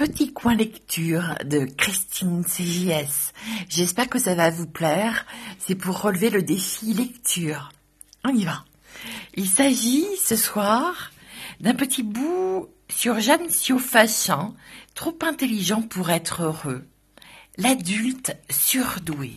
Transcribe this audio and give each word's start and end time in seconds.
Petit 0.00 0.32
coin 0.32 0.54
lecture 0.54 1.34
de 1.44 1.66
Christine 1.76 2.42
CJS. 2.42 3.34
J'espère 3.68 4.08
que 4.08 4.18
ça 4.18 4.34
va 4.34 4.48
vous 4.48 4.66
plaire. 4.66 5.26
C'est 5.58 5.74
pour 5.74 6.00
relever 6.00 6.30
le 6.30 6.42
défi 6.42 6.94
lecture. 6.94 7.70
On 8.24 8.34
y 8.34 8.46
va. 8.46 8.64
Il 9.34 9.46
s'agit 9.46 10.06
ce 10.16 10.36
soir 10.36 11.10
d'un 11.60 11.74
petit 11.74 12.02
bout 12.02 12.70
sur 12.88 13.20
Jeanne 13.20 13.50
Fachin, 13.50 14.54
trop 14.94 15.18
intelligent 15.20 15.82
pour 15.82 16.08
être 16.08 16.44
heureux. 16.44 16.86
L'adulte 17.58 18.34
surdoué. 18.48 19.34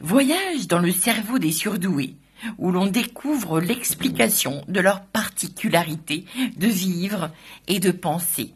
Voyage 0.00 0.68
dans 0.68 0.80
le 0.80 0.92
cerveau 0.92 1.38
des 1.38 1.52
surdoués 1.52 2.16
où 2.58 2.70
l'on 2.70 2.86
découvre 2.86 3.60
l'explication 3.60 4.64
de 4.68 4.80
leur 4.80 5.02
particularité 5.02 6.24
de 6.56 6.66
vivre 6.66 7.30
et 7.68 7.80
de 7.80 7.90
penser. 7.90 8.54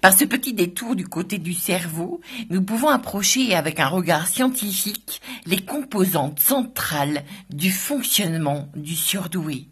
Par 0.00 0.12
ce 0.16 0.24
petit 0.24 0.52
détour 0.52 0.94
du 0.94 1.06
côté 1.06 1.38
du 1.38 1.54
cerveau, 1.54 2.20
nous 2.50 2.62
pouvons 2.62 2.88
approcher 2.88 3.54
avec 3.54 3.80
un 3.80 3.88
regard 3.88 4.28
scientifique 4.28 5.20
les 5.46 5.64
composantes 5.64 6.38
centrales 6.38 7.24
du 7.50 7.70
fonctionnement 7.70 8.68
du 8.76 8.94
surdoué, 8.94 9.66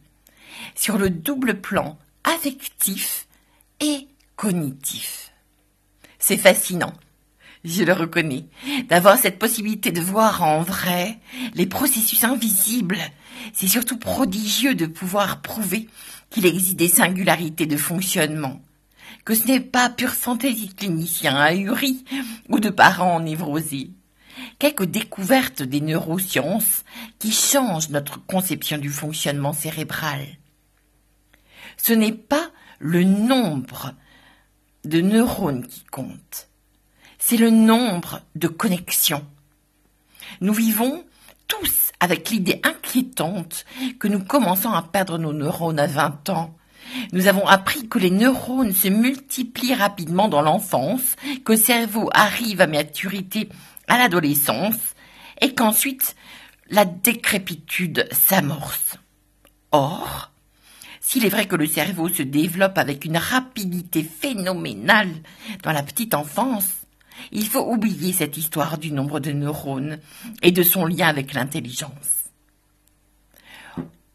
sur 0.75 0.99
le 0.99 1.11
double 1.11 1.61
plan 1.61 1.99
affectif 2.25 3.27
et 3.81 4.09
cognitif. 4.37 5.33
C'est 6.19 6.37
fascinant 6.37 6.93
je 7.65 7.85
le 7.85 7.93
reconnais, 7.93 8.47
d'avoir 8.89 9.19
cette 9.19 9.39
possibilité 9.39 9.91
de 9.91 10.01
voir 10.01 10.43
en 10.43 10.63
vrai 10.63 11.19
les 11.55 11.67
processus 11.67 12.25
invisibles. 12.25 13.01
C'est 13.53 13.69
surtout 13.69 13.99
prodigieux 13.99 14.75
de 14.75 14.87
pouvoir 14.87 15.43
prouver 15.43 15.89
qu'il 16.31 16.47
existe 16.47 16.77
des 16.77 16.89
singularités 16.89 17.67
de 17.67 17.77
fonctionnement, 17.77 18.61
que 19.25 19.35
ce 19.35 19.47
n'est 19.47 19.61
pas 19.61 19.91
pure 19.91 20.13
fantaisie 20.13 20.69
de 20.69 20.75
cliniciens 20.75 21.37
ahuris 21.37 22.05
ou 22.49 22.61
de 22.61 22.71
parents 22.71 23.21
névrosés. 23.21 23.91
Quelques 24.59 24.85
découvertes 24.85 25.63
des 25.63 25.81
neurosciences 25.81 26.85
qui 27.19 27.33
changent 27.33 27.91
notre 27.91 28.25
conception 28.27 28.79
du 28.79 28.91
fonctionnement 28.91 29.53
cérébral. 29.53 30.21
Ce 31.77 31.93
n'est 31.93 32.13
pas 32.13 32.51
le 32.79 33.05
nombre 33.05 33.95
de 34.85 35.01
neurones 35.01 35.67
qui 35.67 35.85
compte, 35.85 36.48
c'est 37.29 37.37
le 37.37 37.51
nombre 37.51 38.23
de 38.37 38.49
connexions. 38.49 39.23
Nous 40.41 40.55
vivons 40.55 41.05
tous 41.47 41.93
avec 42.01 42.31
l'idée 42.31 42.59
inquiétante 42.65 43.67
que 44.01 44.09
nous 44.09 44.25
commençons 44.25 44.71
à 44.71 44.81
perdre 44.81 45.19
nos 45.19 45.35
neurones 45.35 45.79
à 45.79 45.87
20 45.87 46.31
ans. 46.31 46.57
Nous 47.13 47.27
avons 47.27 47.47
appris 47.47 47.87
que 47.87 47.99
les 47.99 48.11
neurones 48.11 48.73
se 48.73 48.89
multiplient 48.89 49.75
rapidement 49.75 50.29
dans 50.29 50.41
l'enfance, 50.41 51.17
que 51.45 51.53
le 51.53 51.59
cerveau 51.59 52.09
arrive 52.15 52.63
à 52.63 52.67
maturité 52.67 53.51
à 53.89 53.99
l'adolescence 53.99 54.95
et 55.43 55.53
qu'ensuite 55.53 56.17
la 56.71 56.87
décrépitude 56.87 58.09
s'amorce. 58.11 58.97
Or, 59.71 60.33
s'il 61.03 61.27
est 61.27 61.31
vrai 61.31 61.45
que 61.45 61.57
le 61.57 61.67
cerveau 61.67 62.09
se 62.09 62.23
développe 62.23 62.79
avec 62.79 63.05
une 63.05 63.19
rapidité 63.19 64.03
phénoménale 64.03 65.13
dans 65.63 65.73
la 65.73 65.83
petite 65.83 66.15
enfance, 66.15 66.78
il 67.33 67.47
faut 67.47 67.73
oublier 67.73 68.13
cette 68.13 68.37
histoire 68.37 68.79
du 68.79 68.93
nombre 68.93 69.21
de 69.21 69.33
neurones 69.33 69.99
et 70.43 70.53
de 70.53 70.63
son 70.63 70.87
lien 70.87 71.09
avec 71.09 71.35
l'intelligence. 71.35 72.19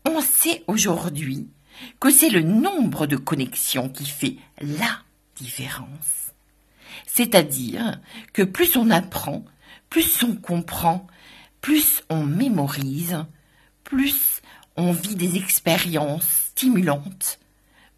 On 0.06 0.22
sait 0.22 0.64
aujourd'hui 0.68 1.48
que 2.00 2.12
c'est 2.12 2.30
le 2.30 2.42
nombre 2.42 3.08
de 3.08 3.16
connexions 3.16 3.90
qui 3.90 4.06
fait 4.06 4.38
la 4.62 5.00
différence. 5.36 6.31
C'est-à-dire 7.06 8.00
que 8.34 8.44
plus 8.44 8.76
on 8.78 8.90
apprend, 8.90 9.44
plus 9.90 10.24
on 10.24 10.36
comprend, 10.36 11.08
plus 11.62 12.03
on 12.09 12.24
mémorise, 12.24 13.25
plus 13.84 14.41
on 14.75 14.91
vit 14.91 15.16
des 15.16 15.38
expériences 15.38 16.28
stimulantes, 16.50 17.40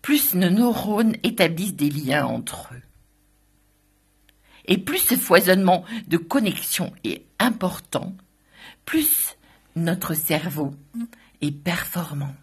plus 0.02 0.36
nos 0.36 0.50
neurones 0.50 1.16
établissent 1.24 1.76
des 1.76 1.90
liens 1.90 2.26
entre 2.26 2.70
eux. 2.74 2.82
Et 4.66 4.78
plus 4.78 5.00
ce 5.00 5.16
foisonnement 5.16 5.84
de 6.08 6.18
connexion 6.18 6.92
est 7.04 7.26
important, 7.40 8.14
plus 8.86 9.36
notre 9.76 10.14
cerveau 10.14 10.74
est 11.42 11.52
performant. 11.52 12.34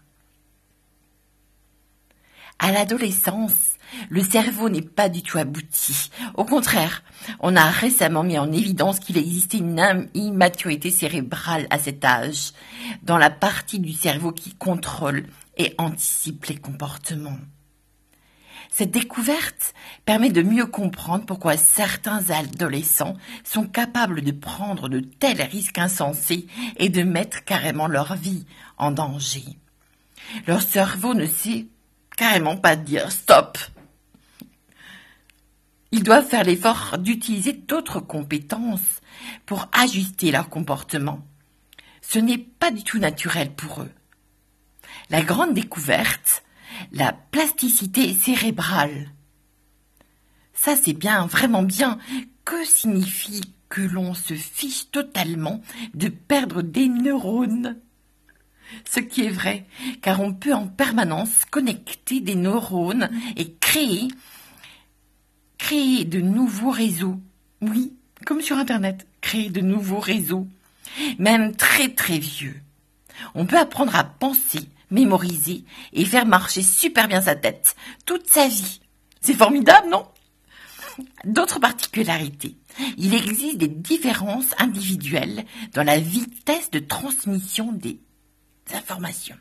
À 2.59 2.71
l'adolescence, 2.71 3.73
le 4.09 4.23
cerveau 4.23 4.69
n'est 4.69 4.81
pas 4.81 5.09
du 5.09 5.21
tout 5.21 5.37
abouti. 5.37 6.09
Au 6.35 6.45
contraire, 6.45 7.03
on 7.39 7.55
a 7.55 7.65
récemment 7.69 8.23
mis 8.23 8.37
en 8.37 8.51
évidence 8.51 8.99
qu'il 8.99 9.17
existait 9.17 9.57
une 9.57 10.07
immaturité 10.13 10.89
cérébrale 10.89 11.67
à 11.69 11.79
cet 11.79 12.05
âge, 12.05 12.53
dans 13.01 13.17
la 13.17 13.29
partie 13.29 13.79
du 13.79 13.91
cerveau 13.91 14.31
qui 14.31 14.53
contrôle 14.53 15.25
et 15.57 15.75
anticipe 15.77 16.45
les 16.45 16.57
comportements. 16.57 17.37
Cette 18.75 18.89
découverte 18.89 19.75
permet 20.03 20.31
de 20.31 20.41
mieux 20.41 20.65
comprendre 20.65 21.27
pourquoi 21.27 21.57
certains 21.57 22.31
adolescents 22.31 23.15
sont 23.43 23.67
capables 23.67 24.23
de 24.23 24.31
prendre 24.31 24.89
de 24.89 24.99
tels 24.99 25.43
risques 25.43 25.77
insensés 25.77 26.47
et 26.77 26.89
de 26.89 27.03
mettre 27.03 27.43
carrément 27.43 27.85
leur 27.85 28.15
vie 28.15 28.47
en 28.79 28.89
danger. 28.89 29.43
Leur 30.47 30.63
cerveau 30.63 31.13
ne 31.13 31.27
sait 31.27 31.67
carrément 32.17 32.57
pas 32.57 32.75
dire 32.75 33.11
stop. 33.11 33.59
Ils 35.91 36.01
doivent 36.01 36.27
faire 36.27 36.43
l'effort 36.43 36.97
d'utiliser 36.97 37.53
d'autres 37.53 37.99
compétences 37.99 39.01
pour 39.45 39.69
ajuster 39.71 40.31
leur 40.31 40.49
comportement. 40.49 41.23
Ce 42.01 42.17
n'est 42.17 42.39
pas 42.39 42.71
du 42.71 42.83
tout 42.83 42.97
naturel 42.97 43.53
pour 43.53 43.83
eux. 43.83 43.91
La 45.11 45.21
grande 45.21 45.53
découverte, 45.53 46.43
la 46.91 47.13
plasticité 47.13 48.13
cérébrale. 48.13 49.11
Ça, 50.53 50.75
c'est 50.75 50.93
bien, 50.93 51.25
vraiment 51.25 51.63
bien. 51.63 51.97
Que 52.45 52.63
signifie 52.65 53.41
que 53.69 53.81
l'on 53.81 54.13
se 54.13 54.33
fiche 54.33 54.91
totalement 54.91 55.61
de 55.93 56.09
perdre 56.09 56.61
des 56.61 56.87
neurones? 56.87 57.77
Ce 58.85 58.99
qui 58.99 59.25
est 59.25 59.29
vrai, 59.29 59.65
car 60.01 60.21
on 60.21 60.33
peut 60.33 60.53
en 60.53 60.67
permanence 60.67 61.45
connecter 61.49 62.21
des 62.21 62.35
neurones 62.35 63.09
et 63.35 63.53
créer, 63.55 64.07
créer 65.57 66.05
de 66.05 66.21
nouveaux 66.21 66.71
réseaux. 66.71 67.19
Oui, 67.61 67.93
comme 68.25 68.41
sur 68.41 68.57
Internet, 68.57 69.07
créer 69.21 69.49
de 69.49 69.61
nouveaux 69.61 69.99
réseaux, 69.99 70.47
même 71.19 71.55
très 71.55 71.89
très 71.89 72.19
vieux. 72.19 72.59
On 73.35 73.45
peut 73.45 73.59
apprendre 73.59 73.95
à 73.95 74.03
penser, 74.03 74.69
mémoriser 74.91 75.65
et 75.93 76.05
faire 76.05 76.25
marcher 76.25 76.61
super 76.61 77.07
bien 77.07 77.21
sa 77.21 77.35
tête 77.35 77.75
toute 78.05 78.27
sa 78.27 78.47
vie. 78.47 78.81
C'est 79.21 79.33
formidable, 79.33 79.89
non? 79.89 80.05
D'autres 81.25 81.59
particularités. 81.59 82.55
Il 82.97 83.13
existe 83.13 83.57
des 83.57 83.67
différences 83.67 84.53
individuelles 84.59 85.45
dans 85.73 85.83
la 85.83 85.99
vitesse 85.99 86.69
de 86.71 86.79
transmission 86.79 87.71
des 87.71 87.99
informations. 88.73 89.37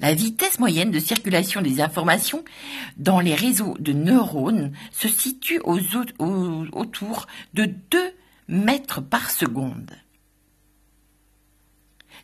La 0.00 0.14
vitesse 0.14 0.58
moyenne 0.60 0.92
de 0.92 1.00
circulation 1.00 1.60
des 1.60 1.80
informations 1.80 2.44
dans 2.96 3.20
les 3.20 3.34
réseaux 3.34 3.76
de 3.80 3.92
neurones 3.92 4.72
se 4.92 5.08
situe 5.08 5.60
autour 5.60 7.26
de 7.54 7.64
2 7.64 8.14
mètres 8.48 9.00
par 9.00 9.30
seconde. 9.30 9.90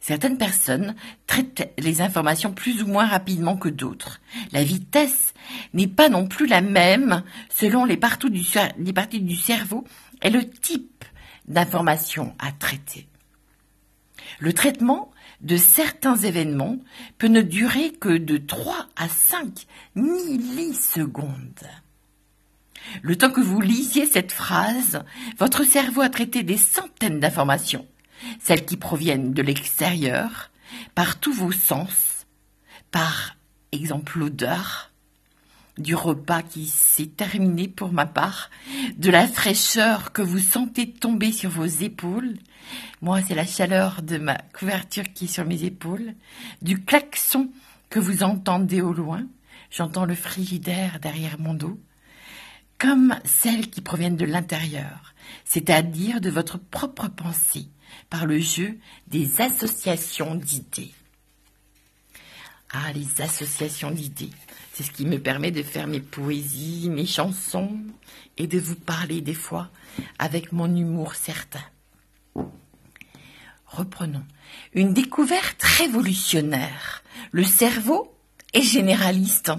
Certaines 0.02 0.36
personnes 0.36 0.96
traitent 1.28 1.72
les 1.78 2.00
informations 2.00 2.52
plus 2.52 2.82
ou 2.82 2.88
moins 2.88 3.06
rapidement 3.06 3.56
que 3.56 3.68
d'autres. 3.68 4.20
La 4.50 4.64
vitesse 4.64 5.32
n'est 5.74 5.86
pas 5.86 6.08
non 6.08 6.26
plus 6.26 6.48
la 6.48 6.60
même 6.60 7.22
selon 7.49 7.84
les, 7.84 7.96
parties 7.96 8.28
du, 8.28 9.37
cerveau 9.37 9.84
et 10.20 10.31
le 10.31 10.50
type 10.50 11.04
d'information 11.46 12.34
à 12.40 12.50
traiter. 12.50 13.06
Le 14.40 14.52
traitement 14.52 15.12
de 15.40 15.56
certains 15.56 16.16
événements 16.16 16.78
peut 17.19 17.28
ne 17.28 17.40
durer 17.40 17.93
que 17.93 18.19
de 18.19 18.38
3 18.38 18.88
à 18.96 19.08
5 19.08 19.69
millisecondes. 19.94 21.69
Le 23.02 23.14
temps 23.14 23.31
que 23.31 23.40
vous 23.40 23.60
lisiez 23.60 24.06
cette 24.06 24.32
phrase, 24.32 25.04
votre 25.38 25.62
cerveau 25.62 26.00
a 26.00 26.08
traité 26.08 26.43
des 26.43 26.56
centaines 26.56 27.20
d'informations 27.20 27.87
celles 28.40 28.64
qui 28.64 28.76
proviennent 28.76 29.32
de 29.32 29.42
l'extérieur, 29.42 30.50
par 30.94 31.19
tous 31.19 31.32
vos 31.32 31.52
sens, 31.52 32.26
par 32.90 33.36
exemple 33.72 34.19
l'odeur 34.19 34.92
du 35.78 35.94
repas 35.94 36.42
qui 36.42 36.66
s'est 36.66 37.06
terminé 37.06 37.66
pour 37.66 37.92
ma 37.92 38.04
part, 38.04 38.50
de 38.96 39.10
la 39.10 39.26
fraîcheur 39.26 40.12
que 40.12 40.20
vous 40.20 40.38
sentez 40.38 40.90
tomber 40.90 41.32
sur 41.32 41.50
vos 41.50 41.64
épaules, 41.64 42.34
moi 43.00 43.20
c'est 43.22 43.34
la 43.34 43.46
chaleur 43.46 44.02
de 44.02 44.19
ma 44.19 44.36
couverture 44.58 45.12
qui 45.14 45.25
est 45.25 45.28
sur 45.28 45.46
mes 45.46 45.64
épaules, 45.64 46.14
du 46.60 46.84
klaxon 46.84 47.50
que 47.88 48.00
vous 48.00 48.22
entendez 48.22 48.82
au 48.82 48.92
loin, 48.92 49.26
j'entends 49.70 50.04
le 50.04 50.14
frigidaire 50.14 51.00
derrière 51.00 51.40
mon 51.40 51.54
dos, 51.54 51.80
comme 52.78 53.16
celles 53.25 53.70
qui 53.70 53.80
proviennent 53.80 54.16
de 54.16 54.26
l'intérieur, 54.26 55.14
c'est-à-dire 55.44 56.20
de 56.20 56.30
votre 56.30 56.58
propre 56.58 57.08
pensée, 57.08 57.68
par 58.12 58.26
le 58.26 58.38
jeu 58.38 58.79
des 59.06 59.41
associations 59.41 60.35
d'idées. 60.35 60.93
Ah, 62.70 62.93
les 62.93 63.23
associations 63.23 63.91
d'idées. 63.91 64.29
C'est 64.75 64.82
ce 64.82 64.91
qui 64.91 65.06
me 65.06 65.19
permet 65.19 65.50
de 65.50 65.62
faire 65.62 65.87
mes 65.87 66.00
poésies, 66.00 66.91
mes 66.91 67.06
chansons 67.06 67.79
et 68.37 68.47
de 68.47 68.61
vous 68.61 68.76
parler 68.76 69.23
des 69.23 69.32
fois 69.32 69.70
avec 70.19 70.53
mon 70.53 70.76
humour 70.76 71.14
certain. 71.14 71.64
Reprenons. 73.67 74.26
Une 74.75 74.93
découverte 74.93 75.62
révolutionnaire. 75.62 77.03
Le 77.31 77.44
cerveau 77.44 78.14
est 78.53 78.61
généraliste. 78.61 79.53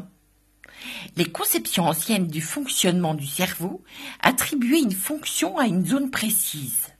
Les 1.16 1.26
conceptions 1.26 1.88
anciennes 1.88 2.28
du 2.28 2.42
fonctionnement 2.42 3.16
du 3.16 3.26
cerveau 3.26 3.84
attribuaient 4.20 4.82
une 4.82 4.92
fonction 4.92 5.58
à 5.58 5.66
une 5.66 5.88
zone 5.88 6.12
précise. 6.12 6.93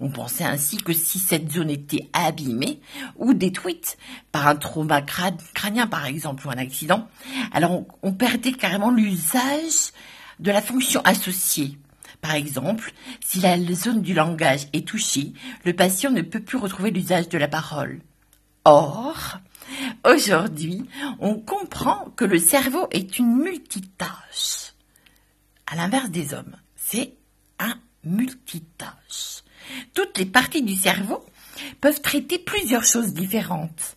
On 0.00 0.08
pensait 0.08 0.44
ainsi 0.44 0.76
que 0.76 0.92
si 0.92 1.18
cette 1.18 1.50
zone 1.50 1.70
était 1.70 2.08
abîmée 2.12 2.80
ou 3.16 3.34
détruite 3.34 3.96
par 4.32 4.46
un 4.46 4.56
trauma 4.56 5.02
crânien 5.02 5.86
par 5.86 6.06
exemple 6.06 6.46
ou 6.46 6.50
un 6.50 6.58
accident, 6.58 7.08
alors 7.52 7.84
on, 8.02 8.12
perdait 8.12 8.52
carrément 8.52 8.90
l'usage 8.90 9.92
de 10.40 10.50
la 10.50 10.62
fonction 10.62 11.00
associée. 11.02 11.78
Par 12.20 12.34
exemple, 12.34 12.92
si 13.20 13.40
la 13.40 13.58
zone 13.74 14.02
du 14.02 14.14
langage 14.14 14.68
est 14.72 14.86
touchée, 14.86 15.32
le 15.64 15.74
patient 15.74 16.10
ne 16.10 16.22
peut 16.22 16.40
plus 16.40 16.58
retrouver 16.58 16.90
l'usage 16.90 17.28
de 17.28 17.38
la 17.38 17.48
parole. 17.48 18.00
Or, 18.64 19.38
aujourd'hui, 20.04 20.86
on 21.18 21.34
comprend 21.34 22.06
que 22.16 22.24
le 22.24 22.38
cerveau 22.38 22.88
est 22.90 23.18
une 23.18 23.36
multitâche. 23.36 24.72
À 25.66 25.76
l'inverse 25.76 26.10
des 26.10 26.32
hommes, 26.32 26.56
c'est 26.76 27.14
un 27.58 27.74
multitâche. 28.04 29.43
Toutes 29.94 30.18
les 30.18 30.26
parties 30.26 30.62
du 30.62 30.74
cerveau 30.74 31.24
peuvent 31.80 32.00
traiter 32.00 32.38
plusieurs 32.38 32.84
choses 32.84 33.14
différentes. 33.14 33.96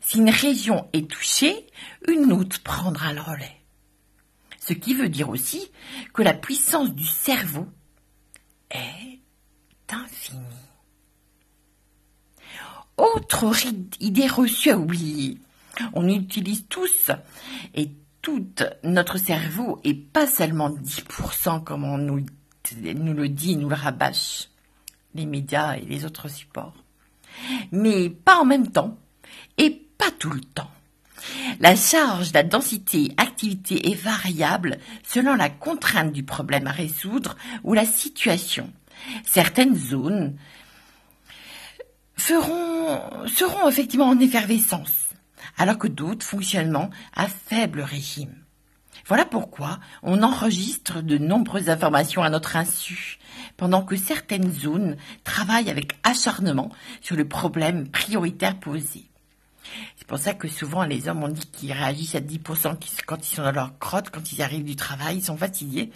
Si 0.00 0.18
une 0.18 0.30
région 0.30 0.88
est 0.92 1.08
touchée, 1.08 1.66
une 2.08 2.32
autre 2.32 2.60
prendra 2.62 3.12
le 3.12 3.20
relais. 3.20 3.56
Ce 4.58 4.72
qui 4.72 4.94
veut 4.94 5.08
dire 5.08 5.28
aussi 5.28 5.70
que 6.14 6.22
la 6.22 6.34
puissance 6.34 6.92
du 6.94 7.06
cerveau 7.06 7.66
est 8.70 9.20
infinie. 9.90 10.40
Autre 12.96 13.52
idée 14.00 14.26
reçue 14.26 14.70
à 14.70 14.78
oublier. 14.78 15.38
On 15.94 16.08
utilise 16.08 16.66
tous 16.68 17.10
et 17.74 17.90
tout 18.20 18.46
notre 18.84 19.18
cerveau 19.18 19.80
et 19.82 19.94
pas 19.94 20.26
seulement 20.26 20.70
10% 20.70 21.64
comme 21.64 21.84
on 21.84 21.98
nous, 21.98 22.24
le 22.76 23.28
dit, 23.28 23.56
nous 23.56 23.68
le 23.68 23.74
rabâche 23.74 24.48
les 25.14 25.26
médias 25.26 25.76
et 25.76 25.84
les 25.84 26.04
autres 26.04 26.28
supports. 26.28 26.74
Mais 27.70 28.10
pas 28.10 28.38
en 28.38 28.44
même 28.44 28.70
temps 28.70 28.98
et 29.58 29.70
pas 29.98 30.10
tout 30.18 30.30
le 30.30 30.40
temps. 30.40 30.70
La 31.60 31.76
charge, 31.76 32.32
la 32.32 32.42
densité, 32.42 33.14
activité 33.16 33.90
est 33.90 33.94
variable 33.94 34.78
selon 35.04 35.34
la 35.34 35.48
contrainte 35.48 36.12
du 36.12 36.24
problème 36.24 36.66
à 36.66 36.72
résoudre 36.72 37.36
ou 37.62 37.74
la 37.74 37.84
situation. 37.84 38.72
Certaines 39.24 39.76
zones 39.76 40.36
feront, 42.16 43.26
seront 43.28 43.68
effectivement 43.68 44.08
en 44.08 44.18
effervescence, 44.18 45.08
alors 45.56 45.78
que 45.78 45.88
d'autres 45.88 46.26
fonctionnement 46.26 46.90
à 47.14 47.28
faible 47.28 47.80
régime. 47.80 48.34
Voilà 49.06 49.24
pourquoi 49.24 49.80
on 50.02 50.22
enregistre 50.22 51.02
de 51.02 51.18
nombreuses 51.18 51.68
informations 51.68 52.22
à 52.22 52.30
notre 52.30 52.56
insu, 52.56 53.18
pendant 53.56 53.82
que 53.82 53.96
certaines 53.96 54.52
zones 54.52 54.96
travaillent 55.24 55.70
avec 55.70 55.98
acharnement 56.02 56.70
sur 57.00 57.16
le 57.16 57.26
problème 57.26 57.88
prioritaire 57.88 58.58
posé. 58.58 59.06
C'est 59.96 60.06
pour 60.06 60.18
ça 60.18 60.34
que 60.34 60.48
souvent 60.48 60.84
les 60.84 61.08
hommes 61.08 61.22
ont 61.22 61.28
dit 61.28 61.46
qu'ils 61.46 61.72
réagissent 61.72 62.14
à 62.14 62.20
10% 62.20 62.76
quand 63.06 63.30
ils 63.30 63.34
sont 63.34 63.42
dans 63.42 63.52
leur 63.52 63.78
crotte, 63.78 64.10
quand 64.10 64.32
ils 64.32 64.42
arrivent 64.42 64.64
du 64.64 64.76
travail, 64.76 65.18
ils 65.18 65.24
sont 65.24 65.36
fatigués 65.36 65.90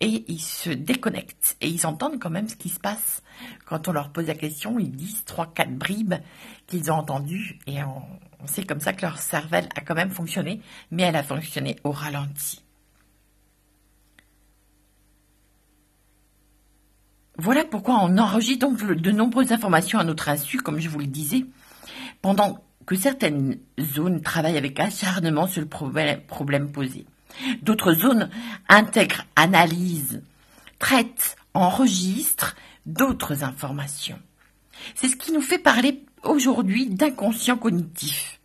et 0.00 0.24
ils 0.28 0.40
se 0.40 0.70
déconnectent 0.70 1.56
et 1.60 1.68
ils 1.68 1.86
entendent 1.86 2.20
quand 2.20 2.30
même 2.30 2.48
ce 2.48 2.56
qui 2.56 2.68
se 2.68 2.80
passe. 2.80 3.22
Quand 3.66 3.88
on 3.88 3.92
leur 3.92 4.10
pose 4.10 4.26
la 4.26 4.34
question, 4.34 4.78
ils 4.78 4.90
disent 4.90 5.24
trois, 5.24 5.52
quatre 5.52 5.76
bribes 5.76 6.14
qu'ils 6.66 6.90
ont 6.90 6.96
entendues 6.96 7.58
et 7.66 7.82
on, 7.82 8.02
on 8.40 8.46
sait 8.46 8.64
comme 8.64 8.80
ça 8.80 8.92
que 8.92 9.02
leur 9.02 9.18
cervelle 9.18 9.68
a 9.74 9.80
quand 9.80 9.94
même 9.94 10.10
fonctionné, 10.10 10.60
mais 10.90 11.02
elle 11.04 11.16
a 11.16 11.22
fonctionné 11.22 11.76
au 11.84 11.90
ralenti. 11.90 12.62
Voilà 17.40 17.64
pourquoi 17.64 18.00
on 18.02 18.18
enregistre 18.18 18.66
donc 18.66 18.84
de 18.84 19.10
nombreuses 19.12 19.52
informations 19.52 20.00
à 20.00 20.04
notre 20.04 20.28
insu, 20.28 20.58
comme 20.58 20.80
je 20.80 20.88
vous 20.88 20.98
le 20.98 21.06
disais, 21.06 21.46
pendant 22.20 22.64
que 22.84 22.96
certaines 22.96 23.58
zones 23.80 24.22
travaillent 24.22 24.56
avec 24.56 24.80
acharnement 24.80 25.46
sur 25.46 25.62
le 25.62 25.68
problème, 25.68 26.72
posé. 26.72 27.06
D'autres 27.62 27.92
zones 27.92 28.28
intègrent, 28.68 29.24
analysent, 29.36 30.22
traitent, 30.80 31.36
enregistrent 31.54 32.56
d'autres 32.86 33.44
informations. 33.44 34.18
C'est 34.96 35.06
ce 35.06 35.16
qui 35.16 35.30
nous 35.30 35.42
fait 35.42 35.58
parler 35.58 36.02
aujourd'hui 36.24 36.86
d'inconscient 36.86 37.56
cognitif. 37.56 38.40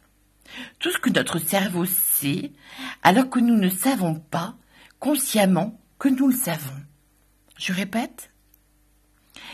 Tout 0.77 0.91
ce 0.91 0.99
que 0.99 1.09
notre 1.09 1.39
cerveau 1.39 1.85
sait, 1.85 2.51
alors 3.01 3.29
que 3.29 3.39
nous 3.39 3.55
ne 3.55 3.69
savons 3.69 4.15
pas 4.15 4.53
consciemment 4.99 5.79
que 5.97 6.09
nous 6.09 6.27
le 6.27 6.35
savons. 6.35 6.79
Je 7.57 7.73
répète, 7.73 8.29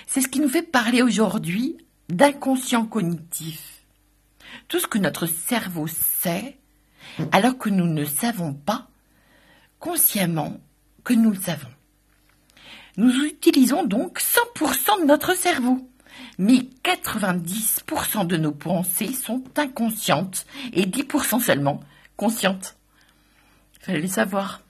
c'est 0.10 0.22
ce 0.22 0.28
qui 0.28 0.40
nous 0.40 0.50
fait 0.50 0.64
parler 0.64 1.04
aujourd'hui 1.04 1.78
d'inconscient 2.10 2.88
cognitif. 2.88 3.86
Tout 4.68 4.80
ce 4.80 4.88
que 4.88 4.98
notre 4.98 5.28
cerveau 5.28 5.86
sait, 5.86 6.58
alors 7.32 7.60
que 7.60 7.70
nous 7.70 7.86
ne 7.86 8.06
savons 8.06 8.54
pas 8.56 8.88
consciemment 9.78 10.58
que 11.04 11.14
nous 11.14 11.30
le 11.30 11.40
savons. 11.40 11.70
Nous 12.98 13.24
utilisons 13.24 13.84
donc 13.84 14.20
100% 14.20 15.02
de 15.02 15.06
notre 15.06 15.38
cerveau. 15.38 15.88
Mais 16.40 16.68
90% 16.84 18.26
de 18.26 18.38
nos 18.38 18.52
pensées 18.52 19.14
sont 19.14 19.44
inconscientes 19.58 20.48
et 20.74 20.88
10% 20.88 21.40
seulement 21.40 21.82
conscientes. 22.18 22.78
Fallait 23.80 24.02
le 24.02 24.08
savoir. 24.08 24.64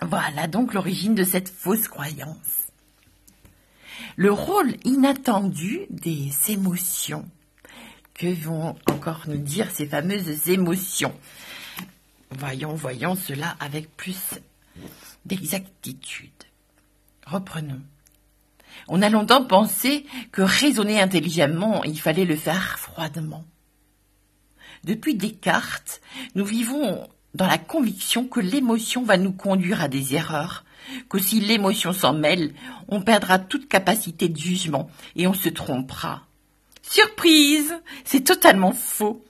Voilà 0.00 0.46
donc 0.46 0.74
l'origine 0.74 1.16
de 1.16 1.24
cette 1.24 1.48
fausse 1.48 1.88
croyance 1.88 2.63
le 4.16 4.32
rôle 4.32 4.74
inattendu 4.84 5.82
des 5.90 6.30
émotions. 6.48 7.28
Que 8.14 8.32
vont 8.32 8.76
encore 8.88 9.22
nous 9.26 9.38
dire 9.38 9.70
ces 9.72 9.86
fameuses 9.86 10.48
émotions? 10.48 11.14
Voyons, 12.30 12.74
voyons 12.74 13.16
cela 13.16 13.56
avec 13.58 13.96
plus 13.96 14.34
d'exactitude. 15.24 16.30
Reprenons. 17.26 17.80
On 18.88 19.02
a 19.02 19.08
longtemps 19.08 19.44
pensé 19.44 20.06
que 20.30 20.42
raisonner 20.42 21.00
intelligemment, 21.00 21.82
il 21.84 22.00
fallait 22.00 22.24
le 22.24 22.36
faire 22.36 22.78
froidement. 22.78 23.44
Depuis 24.84 25.14
Descartes, 25.14 26.00
nous 26.34 26.44
vivons 26.44 27.08
dans 27.34 27.46
la 27.46 27.58
conviction 27.58 28.26
que 28.26 28.40
l'émotion 28.40 29.02
va 29.02 29.16
nous 29.16 29.32
conduire 29.32 29.80
à 29.80 29.88
des 29.88 30.14
erreurs, 30.14 30.64
que 31.08 31.18
si 31.18 31.40
l'émotion 31.40 31.92
s'en 31.92 32.12
mêle, 32.12 32.54
on 32.88 33.02
perdra 33.02 33.38
toute 33.38 33.68
capacité 33.68 34.28
de 34.28 34.36
jugement 34.36 34.90
et 35.16 35.26
on 35.26 35.34
se 35.34 35.48
trompera. 35.48 36.22
Surprise 36.82 37.74
C'est 38.04 38.24
totalement 38.24 38.72
faux. 38.72 39.24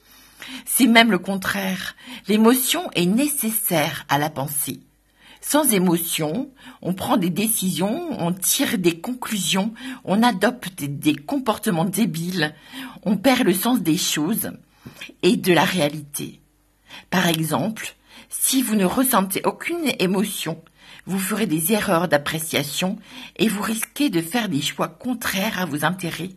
C'est 0.66 0.86
même 0.86 1.10
le 1.10 1.18
contraire. 1.18 1.94
L'émotion 2.28 2.90
est 2.94 3.06
nécessaire 3.06 4.04
à 4.08 4.18
la 4.18 4.30
pensée. 4.30 4.80
Sans 5.40 5.72
émotion, 5.74 6.50
on 6.80 6.94
prend 6.94 7.18
des 7.18 7.28
décisions, 7.28 8.08
on 8.18 8.32
tire 8.32 8.78
des 8.78 8.98
conclusions, 8.98 9.74
on 10.04 10.22
adopte 10.22 10.82
des 10.82 11.14
comportements 11.14 11.84
débiles, 11.84 12.54
on 13.02 13.18
perd 13.18 13.42
le 13.42 13.52
sens 13.52 13.80
des 13.82 13.98
choses 13.98 14.52
et 15.22 15.36
de 15.36 15.52
la 15.52 15.64
réalité. 15.64 16.40
Par 17.10 17.28
exemple, 17.28 17.94
si 18.30 18.62
vous 18.62 18.74
ne 18.74 18.86
ressentez 18.86 19.42
aucune 19.44 19.92
émotion, 19.98 20.62
vous 21.06 21.18
ferez 21.18 21.46
des 21.46 21.72
erreurs 21.72 22.08
d'appréciation 22.08 22.98
et 23.36 23.48
vous 23.48 23.62
risquez 23.62 24.10
de 24.10 24.22
faire 24.22 24.48
des 24.48 24.62
choix 24.62 24.88
contraires 24.88 25.58
à 25.58 25.66
vos 25.66 25.84
intérêts 25.84 26.30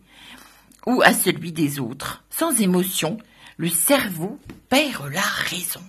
ou 0.86 1.02
à 1.02 1.12
celui 1.12 1.52
des 1.52 1.80
autres. 1.80 2.24
Sans 2.30 2.60
émotion, 2.60 3.18
le 3.56 3.68
cerveau 3.68 4.38
perd 4.68 5.12
la 5.12 5.20
raison. 5.20 5.82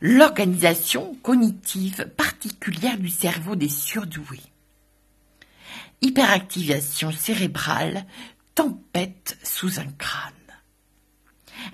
L'organisation 0.00 1.14
cognitive 1.22 2.10
particulière 2.16 2.98
du 2.98 3.10
cerveau 3.10 3.56
des 3.56 3.68
surdoués. 3.68 4.40
Hyperactivation 6.00 7.12
cérébrale, 7.12 8.06
tempête 8.54 9.38
sous 9.42 9.78
un 9.78 9.90
crâne. 9.98 10.32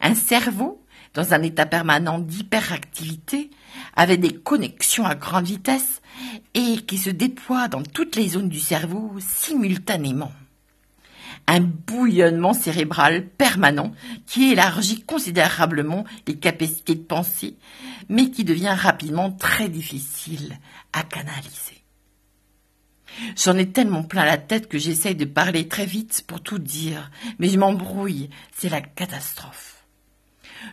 Un 0.02 0.14
cerveau 0.14 0.84
dans 1.16 1.32
un 1.32 1.42
état 1.42 1.64
permanent 1.64 2.18
d'hyperactivité, 2.18 3.50
avec 3.96 4.20
des 4.20 4.34
connexions 4.34 5.06
à 5.06 5.14
grande 5.14 5.46
vitesse 5.46 6.02
et 6.52 6.76
qui 6.86 6.98
se 6.98 7.08
déploient 7.08 7.68
dans 7.68 7.82
toutes 7.82 8.16
les 8.16 8.28
zones 8.28 8.50
du 8.50 8.60
cerveau 8.60 9.14
simultanément. 9.18 10.32
Un 11.46 11.60
bouillonnement 11.60 12.52
cérébral 12.52 13.26
permanent 13.26 13.92
qui 14.26 14.52
élargit 14.52 15.02
considérablement 15.02 16.04
les 16.26 16.36
capacités 16.36 16.96
de 16.96 17.02
pensée, 17.02 17.56
mais 18.10 18.30
qui 18.30 18.44
devient 18.44 18.76
rapidement 18.76 19.30
très 19.30 19.70
difficile 19.70 20.58
à 20.92 21.02
canaliser. 21.02 21.82
J'en 23.42 23.56
ai 23.56 23.70
tellement 23.70 24.02
plein 24.02 24.26
la 24.26 24.36
tête 24.36 24.68
que 24.68 24.76
j'essaye 24.76 25.14
de 25.14 25.24
parler 25.24 25.66
très 25.66 25.86
vite 25.86 26.24
pour 26.26 26.42
tout 26.42 26.58
dire, 26.58 27.10
mais 27.38 27.48
je 27.48 27.58
m'embrouille, 27.58 28.28
c'est 28.52 28.68
la 28.68 28.82
catastrophe. 28.82 29.75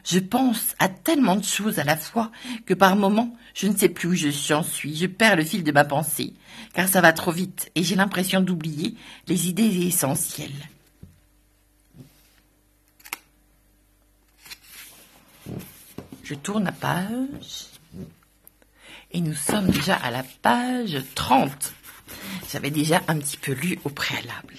Je 0.04 0.20
pense 0.20 0.76
à 0.80 0.90
tellement 0.90 1.36
de 1.36 1.44
choses 1.44 1.80
à 1.80 1.84
la 1.84 1.98
fois 1.98 2.32
que 2.66 2.74
par 2.74 2.96
moments, 2.96 3.36
je 3.54 3.68
ne 3.68 3.76
sais 3.76 3.90
plus 3.90 4.10
où 4.10 4.16
je 4.16 4.30
suis, 4.30 4.96
je 4.96 5.06
perds 5.06 5.36
le 5.36 5.46
fil 5.46 5.64
de 5.64 5.72
ma 5.72 5.86
pensée, 5.86 6.34
car 6.74 6.88
ça 6.88 7.02
va 7.02 7.14
trop 7.14 7.32
vite 7.32 7.72
et 7.76 7.84
j'ai 7.84 7.96
l'impression 7.96 8.42
d'oublier 8.42 8.96
les 9.28 9.50
idées 9.50 9.86
essentielles. 9.86 10.52
Je 16.24 16.36
tourne 16.36 16.64
la 16.64 16.72
page 16.72 17.68
et 19.12 19.22
nous 19.22 19.36
sommes 19.36 19.68
déjà 19.68 19.96
à 19.96 20.10
la 20.10 20.24
page 20.42 20.98
30. 21.16 21.74
J'avais 22.52 22.72
déjà 22.72 23.02
un 23.08 23.18
petit 23.18 23.38
peu 23.38 23.52
lu 23.52 23.80
au 23.84 23.90
préalable. 23.90 24.56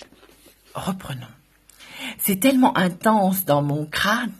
Reprenons. 0.74 1.26
C'est 2.18 2.40
tellement 2.40 2.76
intense 2.76 3.44
dans 3.44 3.62
mon 3.62 3.86
crâne 3.86 4.32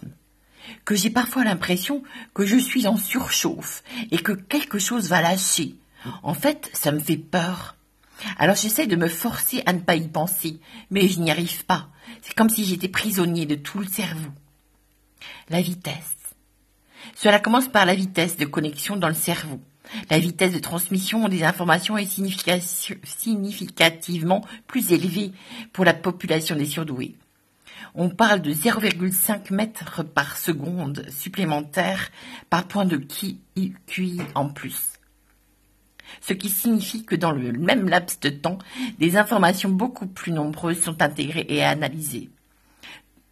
que 0.85 0.95
j'ai 0.95 1.11
parfois 1.11 1.45
l'impression 1.45 2.03
que 2.35 2.47
je 2.47 2.57
suis 2.57 2.87
en 2.87 2.97
surchauffe 2.97 3.83
et 4.11 4.19
que 4.19 4.33
quelque 4.33 4.79
chose 4.79 5.09
va 5.09 5.23
lâcher. 5.23 5.77
En 6.23 6.35
fait, 6.35 6.71
ça 6.73 6.93
me 6.93 7.01
fait 7.01 7.17
peur. 7.17 7.77
Alors 8.39 8.57
j'essaie 8.57 8.87
de 8.87 8.97
me 8.97 9.09
forcer 9.09 9.63
à 9.67 9.73
ne 9.73 9.81
pas 9.81 9.97
y 9.97 10.09
penser, 10.09 10.61
mais 10.91 11.09
je 11.09 11.21
n'y 11.21 11.31
arrive 11.31 11.65
pas. 11.65 11.89
C'est 12.23 12.35
comme 12.35 12.51
si 12.51 12.65
j'étais 12.65 12.89
prisonnier 12.89 13.47
de 13.47 13.55
tout 13.55 13.79
le 13.79 13.87
cerveau. 13.87 14.31
La 15.49 15.61
vitesse. 15.61 16.17
Cela 17.15 17.39
commence 17.39 17.69
par 17.69 17.87
la 17.87 17.95
vitesse 17.95 18.37
de 18.37 18.45
connexion 18.45 18.97
dans 18.97 19.09
le 19.09 19.15
cerveau. 19.15 19.61
La 20.11 20.19
vitesse 20.19 20.53
de 20.53 20.59
transmission 20.59 21.29
des 21.29 21.45
informations 21.45 21.97
est 21.99 22.07
significativement 22.07 24.45
plus 24.67 24.93
élevée 24.93 25.33
pour 25.73 25.85
la 25.85 25.95
population 25.95 26.57
des 26.57 26.67
surdoués. 26.67 27.15
On 27.95 28.09
parle 28.09 28.41
de 28.43 28.53
0,5 28.53 29.53
mètres 29.53 30.03
par 30.03 30.37
seconde 30.37 31.07
supplémentaire 31.11 32.11
par 32.51 32.67
point 32.67 32.85
de 32.85 32.97
QI 32.97 34.21
en 34.35 34.49
plus. 34.49 34.95
Ce 36.21 36.33
qui 36.33 36.49
signifie 36.49 37.05
que 37.05 37.17
dans 37.17 37.33
le 37.33 37.53
même 37.53 37.89
laps 37.89 38.21
de 38.21 38.31
temps, 38.31 38.59
des 38.99 39.17
informations 39.17 39.71
beaucoup 39.71 40.07
plus 40.07 40.33
nombreuses 40.33 40.83
sont 40.83 41.03
intégrées 41.03 41.47
et 41.49 41.65
analysées. 41.65 42.31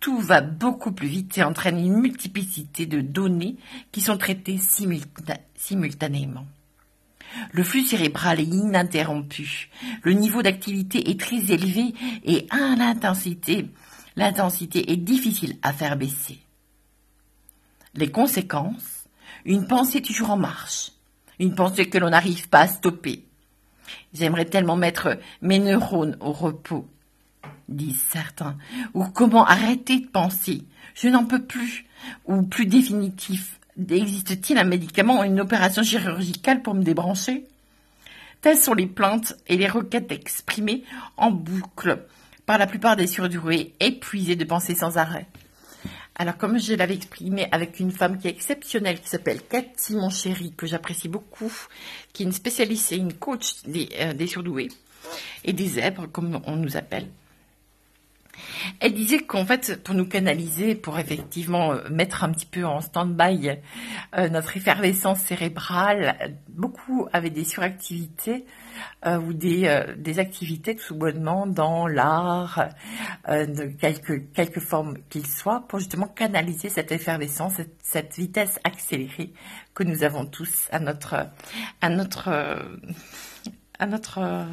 Tout 0.00 0.18
va 0.18 0.40
beaucoup 0.40 0.92
plus 0.92 1.06
vite 1.06 1.38
et 1.38 1.44
entraîne 1.44 1.78
une 1.78 2.00
multiplicité 2.00 2.86
de 2.86 3.00
données 3.00 3.56
qui 3.92 4.00
sont 4.00 4.16
traitées 4.16 4.58
simultanément. 5.54 6.46
Le 7.52 7.62
flux 7.62 7.84
cérébral 7.84 8.40
est 8.40 8.44
ininterrompu. 8.44 9.70
Le 10.02 10.12
niveau 10.12 10.42
d'activité 10.42 11.10
est 11.10 11.20
très 11.20 11.52
élevé 11.52 11.94
et 12.24 12.46
à 12.50 12.74
l'intensité 12.76 13.68
l'intensité 14.16 14.92
est 14.92 14.96
difficile 14.96 15.56
à 15.62 15.72
faire 15.72 15.96
baisser. 15.96 16.38
Les 17.94 18.10
conséquences, 18.10 19.04
une 19.44 19.66
pensée 19.66 20.02
toujours 20.02 20.30
en 20.30 20.36
marche, 20.36 20.92
une 21.38 21.54
pensée 21.54 21.88
que 21.88 21.98
l'on 21.98 22.10
n'arrive 22.10 22.48
pas 22.48 22.60
à 22.60 22.68
stopper. 22.68 23.24
J'aimerais 24.14 24.44
tellement 24.44 24.76
mettre 24.76 25.18
mes 25.40 25.58
neurones 25.58 26.16
au 26.20 26.32
repos, 26.32 26.88
disent 27.68 28.02
certains, 28.10 28.56
ou 28.94 29.04
comment 29.04 29.44
arrêter 29.44 30.00
de 30.00 30.06
penser, 30.06 30.64
je 30.94 31.08
n'en 31.08 31.24
peux 31.24 31.44
plus, 31.44 31.86
ou 32.26 32.42
plus 32.42 32.66
définitif, 32.66 33.58
existe-t-il 33.90 34.58
un 34.58 34.64
médicament 34.64 35.20
ou 35.20 35.24
une 35.24 35.40
opération 35.40 35.82
chirurgicale 35.82 36.62
pour 36.62 36.74
me 36.74 36.82
débrancher? 36.82 37.46
Telles 38.40 38.58
sont 38.58 38.74
les 38.74 38.86
plaintes 38.86 39.34
et 39.46 39.56
les 39.56 39.68
requêtes 39.68 40.10
exprimées 40.12 40.82
en 41.16 41.30
boucle 41.30 42.04
la 42.58 42.66
plupart 42.66 42.96
des 42.96 43.06
surdoués 43.06 43.74
épuisés 43.80 44.36
de 44.36 44.44
penser 44.44 44.74
sans 44.74 44.98
arrêt. 44.98 45.26
Alors, 46.14 46.36
comme 46.36 46.58
je 46.58 46.74
l'avais 46.74 46.94
exprimé 46.94 47.48
avec 47.52 47.80
une 47.80 47.90
femme 47.90 48.18
qui 48.18 48.28
est 48.28 48.32
exceptionnelle, 48.32 49.00
qui 49.00 49.08
s'appelle 49.08 49.40
Cathy 49.42 49.94
Monchéry, 49.94 50.52
que 50.56 50.66
j'apprécie 50.66 51.08
beaucoup, 51.08 51.52
qui 52.12 52.22
est 52.22 52.26
une 52.26 52.32
spécialiste 52.32 52.92
et 52.92 52.96
une 52.96 53.14
coach 53.14 53.62
des, 53.64 53.88
euh, 53.98 54.12
des 54.12 54.26
surdoués 54.26 54.68
et 55.44 55.52
des 55.52 55.66
zèbres, 55.66 56.06
comme 56.12 56.40
on 56.46 56.56
nous 56.56 56.76
appelle, 56.76 57.08
elle 58.80 58.94
disait 58.94 59.20
qu'en 59.20 59.44
fait, 59.44 59.82
pour 59.82 59.94
nous 59.94 60.06
canaliser, 60.06 60.74
pour 60.74 60.98
effectivement 60.98 61.72
euh, 61.72 61.88
mettre 61.90 62.24
un 62.24 62.32
petit 62.32 62.46
peu 62.46 62.64
en 62.64 62.80
stand-by 62.80 63.58
euh, 64.16 64.28
notre 64.28 64.56
effervescence 64.56 65.20
cérébrale, 65.20 66.36
beaucoup 66.48 67.08
avaient 67.12 67.30
des 67.30 67.44
suractivités 67.44 68.44
euh, 69.06 69.18
ou 69.18 69.32
des, 69.32 69.84
des 69.96 70.18
activités 70.18 70.74
de 70.74 70.80
sous-bonnement 70.80 71.46
dans 71.46 71.86
l'art, 71.86 72.68
de 73.28 73.66
quelque, 73.66 74.14
quelque 74.14 74.60
forme 74.60 74.96
qu'il 75.08 75.26
soit, 75.26 75.64
pour 75.68 75.78
justement 75.78 76.08
canaliser 76.08 76.68
cette 76.68 76.92
effervescence, 76.92 77.54
cette, 77.80 78.16
vitesse 78.16 78.58
accélérée 78.64 79.32
que 79.74 79.84
nous 79.84 80.02
avons 80.02 80.26
tous 80.26 80.68
à 80.70 80.80
notre, 80.80 81.28
à 81.80 81.88
notre, 81.88 82.28
à 83.78 83.86
notre, 83.86 84.46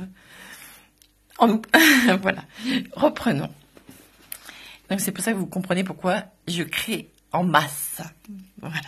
voilà. 2.21 2.43
Reprenons. 2.93 3.49
Donc 4.89 4.99
c'est 4.99 5.11
pour 5.11 5.23
ça 5.23 5.31
que 5.31 5.37
vous 5.37 5.47
comprenez 5.47 5.83
pourquoi 5.83 6.23
je 6.47 6.63
crée 6.63 7.09
en 7.31 7.43
masse. 7.43 8.01
Voilà. 8.61 8.79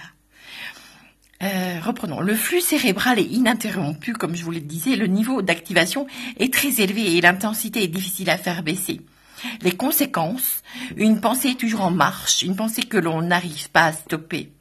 Euh, 1.44 1.80
reprenons. 1.82 2.20
Le 2.20 2.36
flux 2.36 2.62
cérébral 2.62 3.18
est 3.20 3.26
ininterrompu, 3.26 4.14
comme 4.14 4.36
je 4.36 4.44
vous 4.44 4.52
le 4.52 4.60
disais. 4.60 4.96
Le 4.96 5.08
niveau 5.08 5.42
d'activation 5.42 6.06
est 6.38 6.54
très 6.54 6.82
élevé 6.82 7.16
et 7.16 7.22
l'intensité 7.22 7.84
est 7.84 7.88
difficile 7.88 8.30
à 8.30 8.38
faire 8.38 8.64
baisser. 8.64 9.02
Les 9.62 9.72
conséquences, 9.72 10.62
une 10.98 11.20
pensée 11.20 11.50
est 11.50 11.60
toujours 11.60 11.82
en 11.82 11.92
marche, 11.92 12.44
une 12.44 12.56
pensée 12.56 12.84
que 12.84 12.98
l'on 12.98 13.24
n'arrive 13.24 13.72
pas 13.72 13.86
à 13.86 13.94
stopper. 13.94 14.52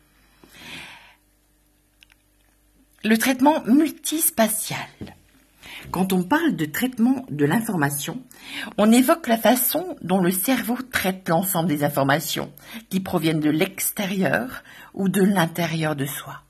Le 3.04 3.16
traitement 3.18 3.62
multispatial. 3.66 4.78
Quand 5.90 6.12
on 6.12 6.22
parle 6.22 6.56
de 6.56 6.66
traitement 6.66 7.24
de 7.30 7.44
l'information, 7.44 8.22
on 8.78 8.92
évoque 8.92 9.26
la 9.26 9.38
façon 9.38 9.96
dont 10.02 10.20
le 10.20 10.30
cerveau 10.30 10.76
traite 10.92 11.28
l'ensemble 11.28 11.68
des 11.68 11.84
informations 11.84 12.52
qui 12.90 13.00
proviennent 13.00 13.40
de 13.40 13.50
l'extérieur 13.50 14.62
ou 14.94 15.08
de 15.08 15.22
l'intérieur 15.22 15.96
de 15.96 16.06
soi. 16.06 16.42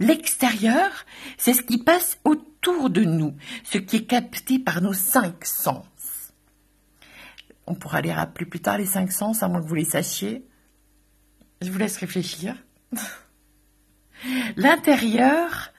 L'extérieur, 0.00 0.90
c'est 1.36 1.52
ce 1.52 1.62
qui 1.62 1.78
passe 1.78 2.18
autour 2.24 2.90
de 2.90 3.02
nous, 3.02 3.34
ce 3.64 3.78
qui 3.78 3.96
est 3.96 4.06
capté 4.06 4.58
par 4.58 4.80
nos 4.80 4.92
cinq 4.92 5.44
sens. 5.44 5.84
On 7.66 7.74
pourra 7.74 8.00
les 8.00 8.12
rappeler 8.12 8.46
plus 8.46 8.60
tard, 8.60 8.78
les 8.78 8.86
cinq 8.86 9.12
sens, 9.12 9.42
à 9.42 9.48
moins 9.48 9.60
que 9.60 9.66
vous 9.66 9.74
les 9.74 9.84
sachiez. 9.84 10.44
Je 11.60 11.70
vous 11.70 11.78
laisse 11.78 11.98
réfléchir. 11.98 12.54
L'intérieur, 14.56 15.72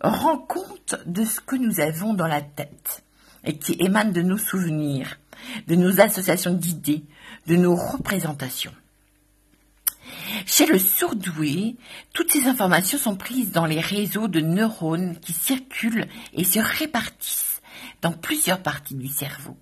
rend 0.00 0.38
compte 0.38 0.96
de 1.06 1.24
ce 1.24 1.40
que 1.40 1.56
nous 1.56 1.80
avons 1.80 2.14
dans 2.14 2.26
la 2.26 2.40
tête 2.40 3.02
et 3.44 3.56
qui 3.56 3.76
émane 3.78 4.12
de 4.12 4.22
nos 4.22 4.38
souvenirs, 4.38 5.18
de 5.66 5.74
nos 5.74 6.00
associations 6.00 6.54
d'idées, 6.54 7.04
de 7.46 7.56
nos 7.56 7.74
représentations. 7.74 8.74
Chez 10.46 10.66
le 10.66 10.78
surdoué, 10.78 11.76
toutes 12.12 12.32
ces 12.32 12.46
informations 12.46 12.98
sont 12.98 13.16
prises 13.16 13.52
dans 13.52 13.66
les 13.66 13.80
réseaux 13.80 14.28
de 14.28 14.40
neurones 14.40 15.18
qui 15.20 15.32
circulent 15.32 16.06
et 16.32 16.44
se 16.44 16.58
répartissent 16.58 17.60
dans 18.02 18.12
plusieurs 18.12 18.62
parties 18.62 18.94
du 18.94 19.08
cerveau. 19.08 19.56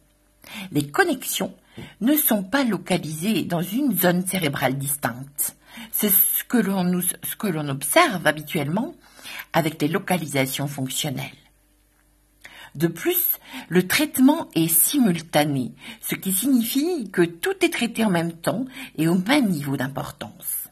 Les 0.73 0.88
connexions 0.88 1.54
ne 2.00 2.16
sont 2.16 2.42
pas 2.42 2.64
localisées 2.64 3.42
dans 3.42 3.62
une 3.62 3.97
zone 3.97 4.26
cérébrale 4.26 4.78
distincte. 4.78 5.57
C'est 5.92 6.11
ce 6.11 6.45
que 6.45 6.59
l'on 6.59 7.68
observe 7.68 8.26
habituellement 8.26 8.95
avec 9.52 9.81
les 9.81 9.88
localisations 9.88 10.67
fonctionnelles. 10.67 11.31
De 12.75 12.87
plus, 12.87 13.38
le 13.69 13.87
traitement 13.87 14.49
est 14.55 14.69
simultané, 14.69 15.73
ce 16.00 16.14
qui 16.14 16.33
signifie 16.33 17.11
que 17.11 17.23
tout 17.23 17.64
est 17.64 17.73
traité 17.73 18.05
en 18.05 18.11
même 18.11 18.33
temps 18.33 18.67
et 18.97 19.09
au 19.09 19.17
même 19.17 19.49
niveau 19.49 19.76
d'importance. 19.76 20.69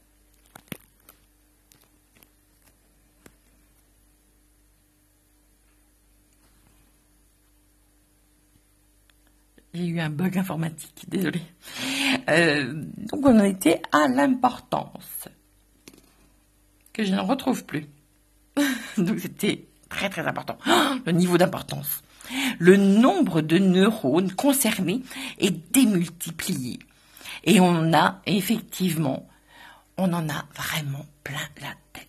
J'ai 9.76 9.86
eu 9.88 10.00
un 10.00 10.08
bug 10.08 10.38
informatique, 10.38 11.04
désolé. 11.08 11.42
Euh, 12.30 12.72
donc 12.96 13.26
on 13.26 13.44
était 13.44 13.82
à 13.92 14.08
l'importance. 14.08 15.28
que 16.94 17.04
je 17.04 17.12
ne 17.12 17.20
retrouve 17.20 17.64
plus. 17.66 17.86
Donc 18.98 19.20
c'était 19.20 19.66
très 19.88 20.08
très 20.08 20.26
important. 20.26 20.58
Le 21.06 21.12
niveau 21.12 21.38
d'importance. 21.38 22.02
Le 22.58 22.76
nombre 22.76 23.40
de 23.40 23.58
neurones 23.58 24.32
concernés 24.32 25.02
est 25.38 25.72
démultiplié. 25.72 26.78
Et 27.44 27.60
on 27.60 27.92
a 27.92 28.20
effectivement, 28.26 29.28
on 29.96 30.12
en 30.12 30.28
a 30.28 30.44
vraiment 30.54 31.06
plein 31.22 31.48
la 31.62 31.72
tête. 31.92 32.06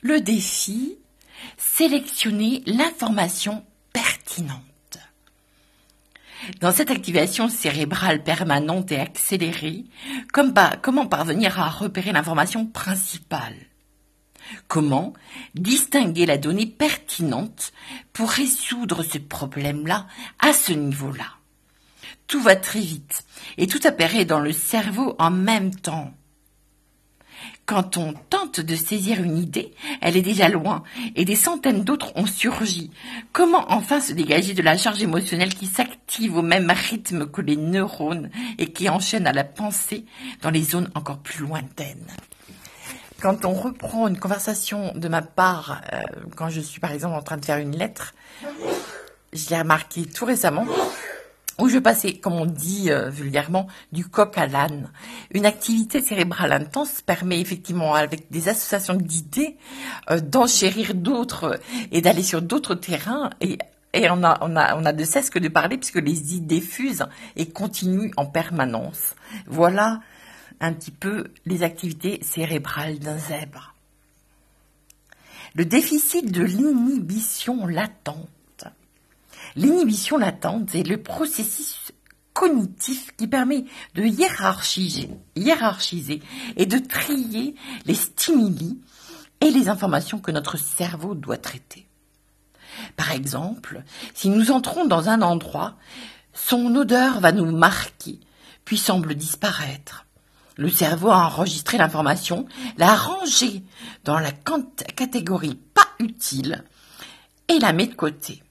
Le 0.00 0.20
défi, 0.20 0.96
sélectionner 1.58 2.62
l'information 2.66 3.64
pertinente. 3.92 4.62
Dans 6.60 6.72
cette 6.72 6.90
activation 6.90 7.48
cérébrale 7.48 8.24
permanente 8.24 8.90
et 8.90 8.98
accélérée, 8.98 9.84
comment 10.32 11.06
parvenir 11.06 11.60
à 11.60 11.68
repérer 11.68 12.12
l'information 12.12 12.66
principale? 12.66 13.54
Comment 14.68 15.12
distinguer 15.54 16.26
la 16.26 16.38
donnée 16.38 16.66
pertinente 16.66 17.72
pour 18.12 18.30
résoudre 18.30 19.02
ce 19.02 19.18
problème-là 19.18 20.06
à 20.38 20.52
ce 20.52 20.72
niveau-là? 20.72 21.26
Tout 22.26 22.40
va 22.40 22.56
très 22.56 22.80
vite 22.80 23.24
et 23.58 23.66
tout 23.66 23.80
apparaît 23.84 24.24
dans 24.24 24.40
le 24.40 24.52
cerveau 24.52 25.14
en 25.18 25.30
même 25.30 25.74
temps. 25.74 26.12
Quand 27.64 27.96
on 27.96 28.12
tente 28.12 28.60
de 28.60 28.74
saisir 28.74 29.22
une 29.22 29.38
idée, 29.38 29.72
elle 30.00 30.16
est 30.16 30.22
déjà 30.22 30.48
loin 30.48 30.82
et 31.14 31.24
des 31.24 31.36
centaines 31.36 31.84
d'autres 31.84 32.12
ont 32.16 32.26
surgi. 32.26 32.90
Comment 33.32 33.70
enfin 33.70 34.00
se 34.00 34.12
dégager 34.12 34.52
de 34.52 34.62
la 34.62 34.76
charge 34.76 35.02
émotionnelle 35.02 35.54
qui 35.54 35.66
s'active 35.66 36.36
au 36.36 36.42
même 36.42 36.70
rythme 36.70 37.26
que 37.26 37.40
les 37.40 37.56
neurones 37.56 38.30
et 38.58 38.72
qui 38.72 38.88
enchaîne 38.88 39.26
à 39.26 39.32
la 39.32 39.44
pensée 39.44 40.04
dans 40.42 40.50
les 40.50 40.62
zones 40.62 40.90
encore 40.94 41.18
plus 41.18 41.44
lointaines? 41.44 42.06
Quand 43.22 43.44
on 43.44 43.52
reprend 43.52 44.08
une 44.08 44.18
conversation 44.18 44.92
de 44.96 45.08
ma 45.08 45.22
part, 45.22 45.80
euh, 45.92 46.02
quand 46.34 46.48
je 46.48 46.60
suis 46.60 46.80
par 46.80 46.90
exemple 46.90 47.14
en 47.14 47.22
train 47.22 47.36
de 47.36 47.44
faire 47.44 47.58
une 47.58 47.76
lettre, 47.76 48.14
je 49.32 49.48
l'ai 49.48 49.58
remarqué 49.58 50.06
tout 50.06 50.24
récemment, 50.24 50.66
où 51.60 51.68
je 51.68 51.78
passais, 51.78 52.14
comme 52.14 52.32
on 52.32 52.46
dit 52.46 52.90
euh, 52.90 53.10
vulgairement, 53.10 53.68
du 53.92 54.04
coq 54.04 54.36
à 54.36 54.48
l'âne. 54.48 54.90
Une 55.30 55.46
activité 55.46 56.02
cérébrale 56.02 56.52
intense 56.52 57.00
permet 57.00 57.40
effectivement, 57.40 57.94
avec 57.94 58.28
des 58.32 58.48
associations 58.48 58.94
d'idées, 58.94 59.56
euh, 60.10 60.18
d'enchérir 60.18 60.94
d'autres 60.94 61.60
et 61.92 62.00
d'aller 62.00 62.24
sur 62.24 62.42
d'autres 62.42 62.74
terrains 62.74 63.30
et 63.40 63.58
et 63.94 64.08
on 64.08 64.24
a, 64.24 64.38
on, 64.40 64.56
a, 64.56 64.74
on 64.76 64.86
a 64.86 64.94
de 64.94 65.04
cesse 65.04 65.28
que 65.28 65.38
de 65.38 65.48
parler 65.48 65.76
puisque 65.76 66.00
les 66.00 66.34
idées 66.34 66.62
fusent 66.62 67.04
et 67.36 67.50
continuent 67.50 68.10
en 68.16 68.24
permanence. 68.24 69.14
Voilà 69.46 70.00
un 70.62 70.72
petit 70.72 70.92
peu 70.92 71.24
les 71.44 71.62
activités 71.64 72.20
cérébrales 72.22 73.00
d'un 73.00 73.18
zèbre. 73.18 73.74
Le 75.54 75.66
déficit 75.66 76.30
de 76.32 76.42
l'inhibition 76.42 77.66
latente. 77.66 78.64
L'inhibition 79.56 80.16
latente 80.16 80.74
est 80.74 80.88
le 80.88 81.02
processus 81.02 81.92
cognitif 82.32 83.14
qui 83.16 83.26
permet 83.26 83.64
de 83.94 84.04
hiérarchiser, 84.04 85.10
hiérarchiser 85.36 86.22
et 86.56 86.64
de 86.64 86.78
trier 86.78 87.54
les 87.84 87.94
stimuli 87.94 88.80
et 89.40 89.50
les 89.50 89.68
informations 89.68 90.20
que 90.20 90.30
notre 90.30 90.56
cerveau 90.56 91.14
doit 91.14 91.36
traiter. 91.36 91.86
Par 92.96 93.12
exemple, 93.12 93.82
si 94.14 94.30
nous 94.30 94.50
entrons 94.50 94.86
dans 94.86 95.10
un 95.10 95.20
endroit, 95.20 95.76
son 96.32 96.74
odeur 96.76 97.20
va 97.20 97.32
nous 97.32 97.50
marquer, 97.50 98.20
puis 98.64 98.78
semble 98.78 99.14
disparaître. 99.14 100.06
Le 100.56 100.68
cerveau 100.70 101.10
a 101.10 101.26
enregistré 101.26 101.78
l'information, 101.78 102.46
l'a 102.76 102.94
rangée 102.94 103.62
dans 104.04 104.18
la 104.18 104.32
catégorie 104.32 105.58
pas 105.74 105.88
utile 105.98 106.64
et 107.48 107.58
la 107.58 107.72
met 107.72 107.86
de 107.86 107.94
côté. 107.94 108.42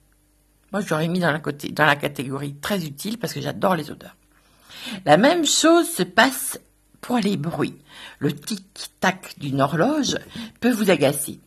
Moi, 0.71 0.81
je 0.81 0.89
l'aurais 0.89 1.07
mis 1.07 1.19
dans 1.19 1.31
la, 1.31 1.39
côté, 1.39 1.69
dans 1.69 1.85
la 1.85 1.95
catégorie 1.95 2.55
très 2.55 2.85
utile 2.85 3.17
parce 3.17 3.33
que 3.33 3.41
j'adore 3.41 3.75
les 3.75 3.91
odeurs. 3.91 4.15
La 5.05 5.17
même 5.17 5.45
chose 5.45 5.89
se 5.89 6.03
passe 6.03 6.59
pour 7.01 7.17
les 7.17 7.37
bruits. 7.37 7.77
Le 8.19 8.33
tic-tac 8.33 9.35
d'une 9.37 9.61
horloge 9.61 10.17
peut 10.59 10.71
vous 10.71 10.89
agacer. 10.89 11.39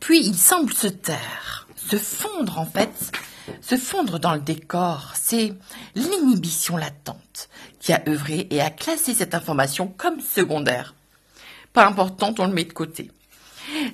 Puis 0.00 0.26
il 0.26 0.36
semble 0.36 0.72
se 0.72 0.86
taire, 0.86 1.66
se 1.76 1.96
fondre 1.96 2.58
en 2.58 2.66
fait 2.66 3.12
se 3.60 3.76
fondre 3.76 4.18
dans 4.18 4.34
le 4.34 4.40
décor, 4.40 5.12
c'est 5.14 5.54
l'inhibition 5.94 6.76
latente 6.76 7.48
qui 7.78 7.92
a 7.92 8.02
œuvré 8.08 8.46
et 8.50 8.60
a 8.60 8.70
classé 8.70 9.14
cette 9.14 9.34
information 9.34 9.88
comme 9.88 10.20
secondaire. 10.20 10.94
Pas 11.72 11.86
importante, 11.86 12.40
on 12.40 12.46
le 12.46 12.52
met 12.52 12.64
de 12.64 12.72
côté. 12.72 13.10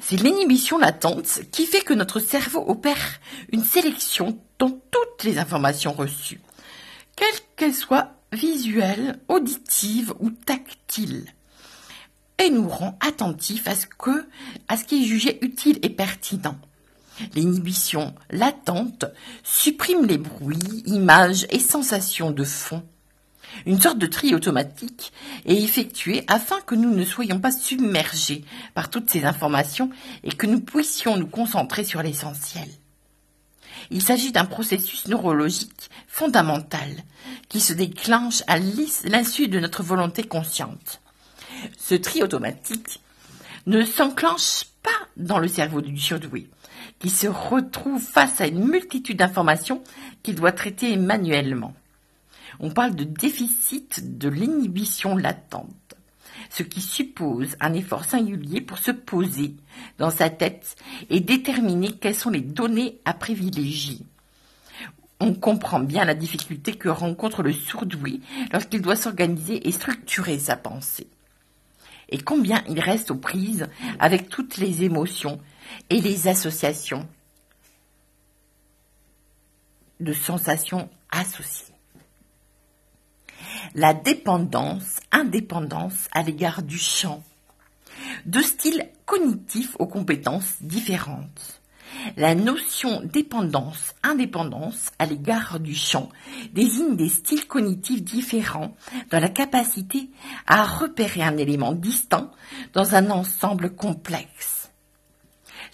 C'est 0.00 0.16
l'inhibition 0.16 0.78
latente 0.78 1.40
qui 1.52 1.66
fait 1.66 1.82
que 1.82 1.94
notre 1.94 2.20
cerveau 2.20 2.64
opère 2.66 3.20
une 3.52 3.64
sélection 3.64 4.38
dans 4.58 4.70
toutes 4.70 5.24
les 5.24 5.38
informations 5.38 5.92
reçues, 5.92 6.40
quelles 7.14 7.40
qu'elles 7.56 7.74
soient 7.74 8.12
visuelles, 8.32 9.20
auditives 9.28 10.14
ou 10.20 10.30
tactiles, 10.30 11.26
et 12.38 12.50
nous 12.50 12.68
rend 12.68 12.98
attentifs 13.00 13.66
à 13.68 13.74
ce, 13.74 13.86
que, 13.86 14.26
à 14.68 14.76
ce 14.76 14.84
qui 14.84 15.02
est 15.02 15.06
jugé 15.06 15.38
utile 15.44 15.78
et 15.82 15.90
pertinent. 15.90 16.58
L'inhibition 17.34 18.14
latente 18.30 19.06
supprime 19.42 20.04
les 20.04 20.18
bruits, 20.18 20.82
images 20.86 21.46
et 21.50 21.58
sensations 21.58 22.30
de 22.30 22.44
fond. 22.44 22.82
Une 23.64 23.80
sorte 23.80 23.98
de 23.98 24.06
tri 24.06 24.34
automatique 24.34 25.12
est 25.46 25.62
effectuée 25.62 26.24
afin 26.28 26.60
que 26.60 26.74
nous 26.74 26.94
ne 26.94 27.04
soyons 27.04 27.40
pas 27.40 27.52
submergés 27.52 28.44
par 28.74 28.90
toutes 28.90 29.10
ces 29.10 29.24
informations 29.24 29.90
et 30.24 30.32
que 30.32 30.46
nous 30.46 30.60
puissions 30.60 31.16
nous 31.16 31.26
concentrer 31.26 31.84
sur 31.84 32.02
l'essentiel. 32.02 32.68
Il 33.90 34.02
s'agit 34.02 34.32
d'un 34.32 34.44
processus 34.44 35.06
neurologique 35.06 35.90
fondamental 36.08 36.90
qui 37.48 37.60
se 37.60 37.72
déclenche 37.72 38.42
à 38.46 38.58
l'insu 38.58 39.48
de 39.48 39.60
notre 39.60 39.82
volonté 39.82 40.24
consciente. 40.24 41.00
Ce 41.78 41.94
tri 41.94 42.22
automatique 42.22 43.00
ne 43.66 43.82
s'enclenche 43.84 44.64
pas 44.82 44.90
dans 45.16 45.38
le 45.38 45.48
cerveau 45.48 45.80
du 45.80 45.96
surdoué, 45.98 46.48
qui 46.98 47.10
se 47.10 47.26
retrouve 47.26 48.02
face 48.02 48.40
à 48.40 48.46
une 48.46 48.66
multitude 48.66 49.18
d'informations 49.18 49.82
qu'il 50.22 50.34
doit 50.34 50.52
traiter 50.52 50.96
manuellement. 50.96 51.74
On 52.60 52.70
parle 52.70 52.94
de 52.94 53.04
déficit 53.04 54.18
de 54.18 54.28
l'inhibition 54.28 55.16
latente, 55.16 55.94
ce 56.48 56.62
qui 56.62 56.80
suppose 56.80 57.56
un 57.60 57.74
effort 57.74 58.04
singulier 58.04 58.60
pour 58.60 58.78
se 58.78 58.92
poser 58.92 59.54
dans 59.98 60.10
sa 60.10 60.30
tête 60.30 60.76
et 61.10 61.20
déterminer 61.20 61.92
quelles 61.92 62.14
sont 62.14 62.30
les 62.30 62.40
données 62.40 62.98
à 63.04 63.12
privilégier. 63.12 63.98
On 65.20 65.34
comprend 65.34 65.80
bien 65.80 66.04
la 66.04 66.14
difficulté 66.14 66.74
que 66.74 66.90
rencontre 66.90 67.42
le 67.42 67.52
sourdoué 67.52 68.20
lorsqu'il 68.52 68.82
doit 68.82 68.96
s'organiser 68.96 69.66
et 69.66 69.72
structurer 69.72 70.38
sa 70.38 70.56
pensée. 70.56 71.08
Et 72.10 72.18
combien 72.18 72.62
il 72.68 72.78
reste 72.80 73.10
aux 73.10 73.16
prises 73.16 73.66
avec 73.98 74.28
toutes 74.28 74.58
les 74.58 74.84
émotions 74.84 75.40
et 75.90 76.00
les 76.00 76.28
associations 76.28 77.08
de 80.00 80.12
sensations 80.12 80.88
associées. 81.10 81.74
La 83.74 83.94
dépendance, 83.94 85.00
indépendance 85.12 86.08
à 86.12 86.22
l'égard 86.22 86.62
du 86.62 86.78
champ. 86.78 87.22
Deux 88.26 88.42
styles 88.42 88.90
cognitifs 89.04 89.76
aux 89.78 89.86
compétences 89.86 90.56
différentes. 90.60 91.60
La 92.16 92.34
notion 92.34 93.00
dépendance-indépendance 93.04 94.90
à 94.98 95.06
l'égard 95.06 95.60
du 95.60 95.74
champ 95.74 96.10
désigne 96.52 96.96
des 96.96 97.08
styles 97.08 97.46
cognitifs 97.46 98.02
différents 98.02 98.76
dans 99.10 99.20
la 99.20 99.28
capacité 99.28 100.10
à 100.46 100.64
repérer 100.64 101.22
un 101.22 101.36
élément 101.36 101.72
distinct 101.72 102.30
dans 102.74 102.94
un 102.94 103.10
ensemble 103.10 103.74
complexe. 103.74 104.55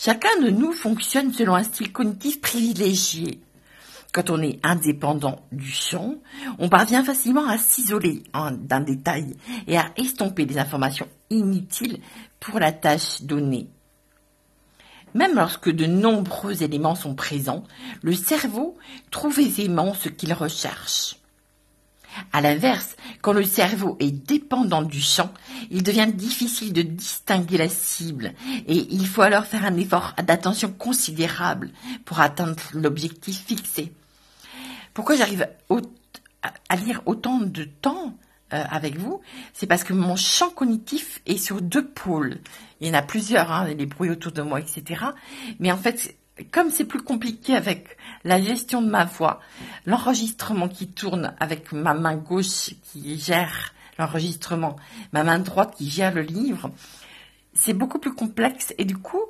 Chacun 0.05 0.41
de 0.43 0.51
nous 0.51 0.73
fonctionne 0.73 1.33
selon 1.33 1.55
un 1.55 1.63
style 1.63 1.93
cognitif 1.93 2.41
privilégié. 2.41 3.41
Quand 4.13 4.31
on 4.31 4.43
est 4.43 4.59
indépendant 4.65 5.47
du 5.53 5.71
champ, 5.71 6.17
on 6.59 6.69
parvient 6.69 7.05
facilement 7.05 7.47
à 7.47 7.57
s'isoler 7.57 8.25
d'un 8.35 8.81
détail 8.81 9.37
et 9.69 9.77
à 9.77 9.93
estomper 9.97 10.45
des 10.45 10.59
informations 10.59 11.07
inutiles 11.31 12.01
pour 12.41 12.59
la 12.59 12.73
tâche 12.73 13.23
donnée. 13.23 13.69
Même 15.15 15.37
lorsque 15.37 15.71
de 15.71 15.87
nombreux 15.87 16.65
éléments 16.65 16.97
sont 16.97 17.15
présents, 17.15 17.63
le 18.03 18.15
cerveau 18.15 18.77
trouve 19.13 19.39
aisément 19.39 19.95
ce 19.95 20.09
qu'il 20.09 20.33
recherche. 20.33 21.15
À 22.33 22.41
l'inverse, 22.41 22.97
quand 23.21 23.33
le 23.33 23.45
cerveau 23.45 23.97
est 24.01 24.11
dépendant 24.11 24.83
du 24.83 25.01
champ, 25.01 25.33
il 25.71 25.83
devient 25.83 26.11
difficile 26.13 26.73
de 26.73 26.83
distinguer 26.83 27.59
la 27.59 27.69
cible 27.69 28.33
et 28.67 28.87
il 28.91 29.07
faut 29.07 29.23
alors 29.23 29.47
faire 29.47 29.65
un 29.65 29.77
effort 29.77 30.15
d'attention 30.25 30.73
considérable 30.73 31.71
pour 32.05 32.21
atteindre 32.21 32.63
l'objectif 32.75 33.45
fixé. 33.47 33.93
Pourquoi 34.95 35.17
j'arrive 35.17 35.49
à 36.69 36.77
lire 36.77 37.03
autant 37.07 37.39
de 37.39 37.65
temps 37.65 38.17
euh, 38.53 38.63
avec 38.71 38.99
vous, 38.99 39.23
c'est 39.55 39.67
parce 39.67 39.83
que 39.83 39.95
mon 39.95 40.15
champ 40.15 40.51
cognitif 40.51 41.23
est 41.25 41.39
sur 41.39 41.63
deux 41.63 41.87
pôles. 41.87 42.39
Il 42.81 42.89
y 42.89 42.91
en 42.91 42.95
a 42.95 43.01
plusieurs, 43.01 43.51
hein, 43.51 43.65
les 43.67 43.87
bruits 43.87 44.11
autour 44.11 44.33
de 44.33 44.43
moi, 44.43 44.61
etc. 44.61 45.05
Mais 45.59 45.73
en 45.73 45.79
fait, 45.79 46.15
comme 46.51 46.71
c'est 46.71 46.85
plus 46.85 47.03
compliqué 47.03 47.55
avec 47.55 47.97
la 48.25 48.41
gestion 48.41 48.83
de 48.83 48.89
ma 48.89 49.05
voix, 49.05 49.41
l'enregistrement 49.87 50.69
qui 50.69 50.89
tourne 50.89 51.35
avec 51.41 51.73
ma 51.73 51.95
main 51.95 52.17
gauche 52.17 52.71
qui 52.85 53.19
gère 53.19 53.75
l'enregistrement, 53.99 54.77
ma 55.13 55.25
main 55.25 55.39
droite 55.39 55.75
qui 55.77 55.91
gère 55.91 56.15
le 56.15 56.23
livre, 56.23 56.71
c'est 57.55 57.75
beaucoup 57.75 57.99
plus 57.99 58.15
complexe 58.15 58.75
et 58.79 58.85
du 58.85 58.97
coup, 58.97 59.23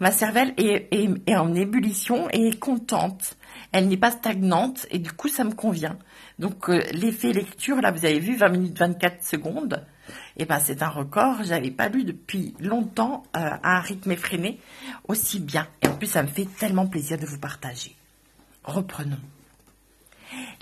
ma 0.00 0.10
cervelle 0.10 0.54
est, 0.56 1.36
en 1.36 1.54
ébullition 1.54 2.28
et 2.30 2.48
est 2.48 2.58
contente. 2.58 3.36
Elle 3.72 3.88
n'est 3.88 3.96
pas 3.96 4.10
stagnante 4.10 4.86
et 4.90 4.98
du 4.98 5.12
coup, 5.12 5.28
ça 5.28 5.44
me 5.44 5.52
convient. 5.52 5.98
Donc, 6.38 6.70
euh, 6.70 6.82
l'effet 6.92 7.32
lecture, 7.32 7.80
là, 7.80 7.90
vous 7.90 8.04
avez 8.04 8.18
vu, 8.18 8.36
20 8.36 8.48
minutes 8.48 8.78
24 8.78 9.24
secondes. 9.24 9.84
Eh 10.36 10.44
ben, 10.44 10.60
c'est 10.60 10.82
un 10.82 10.88
record. 10.88 11.42
J'avais 11.44 11.70
pas 11.70 11.88
lu 11.88 12.04
depuis 12.04 12.54
longtemps 12.60 13.24
euh, 13.36 13.50
à 13.62 13.78
un 13.78 13.80
rythme 13.80 14.12
effréné 14.12 14.60
aussi 15.08 15.40
bien. 15.40 15.66
Et 15.82 15.88
en 15.88 15.96
plus, 15.96 16.06
ça 16.06 16.22
me 16.22 16.28
fait 16.28 16.48
tellement 16.58 16.86
plaisir 16.86 17.18
de 17.18 17.26
vous 17.26 17.38
partager. 17.38 17.94
Reprenons. 18.64 19.20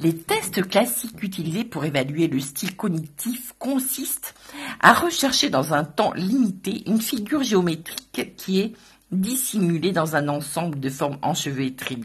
Les 0.00 0.16
tests 0.16 0.66
classiques 0.68 1.22
utilisés 1.22 1.64
pour 1.64 1.84
évaluer 1.84 2.28
le 2.28 2.40
style 2.40 2.76
cognitif 2.76 3.54
consistent 3.58 4.34
à 4.80 4.92
rechercher 4.92 5.50
dans 5.50 5.72
un 5.72 5.84
temps 5.84 6.12
limité 6.12 6.82
une 6.86 7.00
figure 7.00 7.42
géométrique 7.42 8.34
qui 8.36 8.60
est 8.60 8.74
dissimulée 9.10 9.92
dans 9.92 10.16
un 10.16 10.28
ensemble 10.28 10.80
de 10.80 10.90
formes 10.90 11.18
enchevêtrées. 11.22 12.00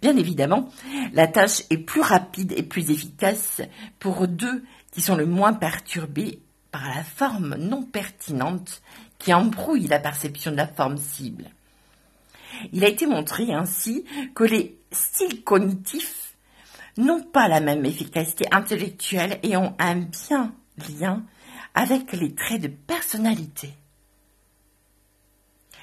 Bien 0.00 0.16
évidemment, 0.16 0.70
la 1.12 1.26
tâche 1.26 1.62
est 1.70 1.78
plus 1.78 2.00
rapide 2.00 2.52
et 2.56 2.62
plus 2.62 2.90
efficace 2.90 3.60
pour 3.98 4.26
deux 4.26 4.64
qui 4.94 5.02
sont 5.02 5.16
le 5.16 5.26
moins 5.26 5.52
perturbés 5.52 6.40
par 6.70 6.88
la 6.88 7.02
forme 7.02 7.56
non 7.56 7.82
pertinente 7.82 8.80
qui 9.18 9.34
embrouille 9.34 9.88
la 9.88 9.98
perception 9.98 10.52
de 10.52 10.56
la 10.56 10.68
forme 10.68 10.96
cible. 10.96 11.50
Il 12.72 12.84
a 12.84 12.88
été 12.88 13.06
montré 13.06 13.52
ainsi 13.52 14.04
que 14.34 14.44
les 14.44 14.78
styles 14.92 15.42
cognitifs 15.42 16.36
n'ont 16.96 17.22
pas 17.22 17.48
la 17.48 17.60
même 17.60 17.84
efficacité 17.84 18.46
intellectuelle 18.52 19.40
et 19.42 19.56
ont 19.56 19.74
un 19.80 19.96
bien 19.96 20.54
lien 21.00 21.24
avec 21.74 22.12
les 22.12 22.32
traits 22.34 22.62
de 22.62 22.68
personnalité. 22.68 23.74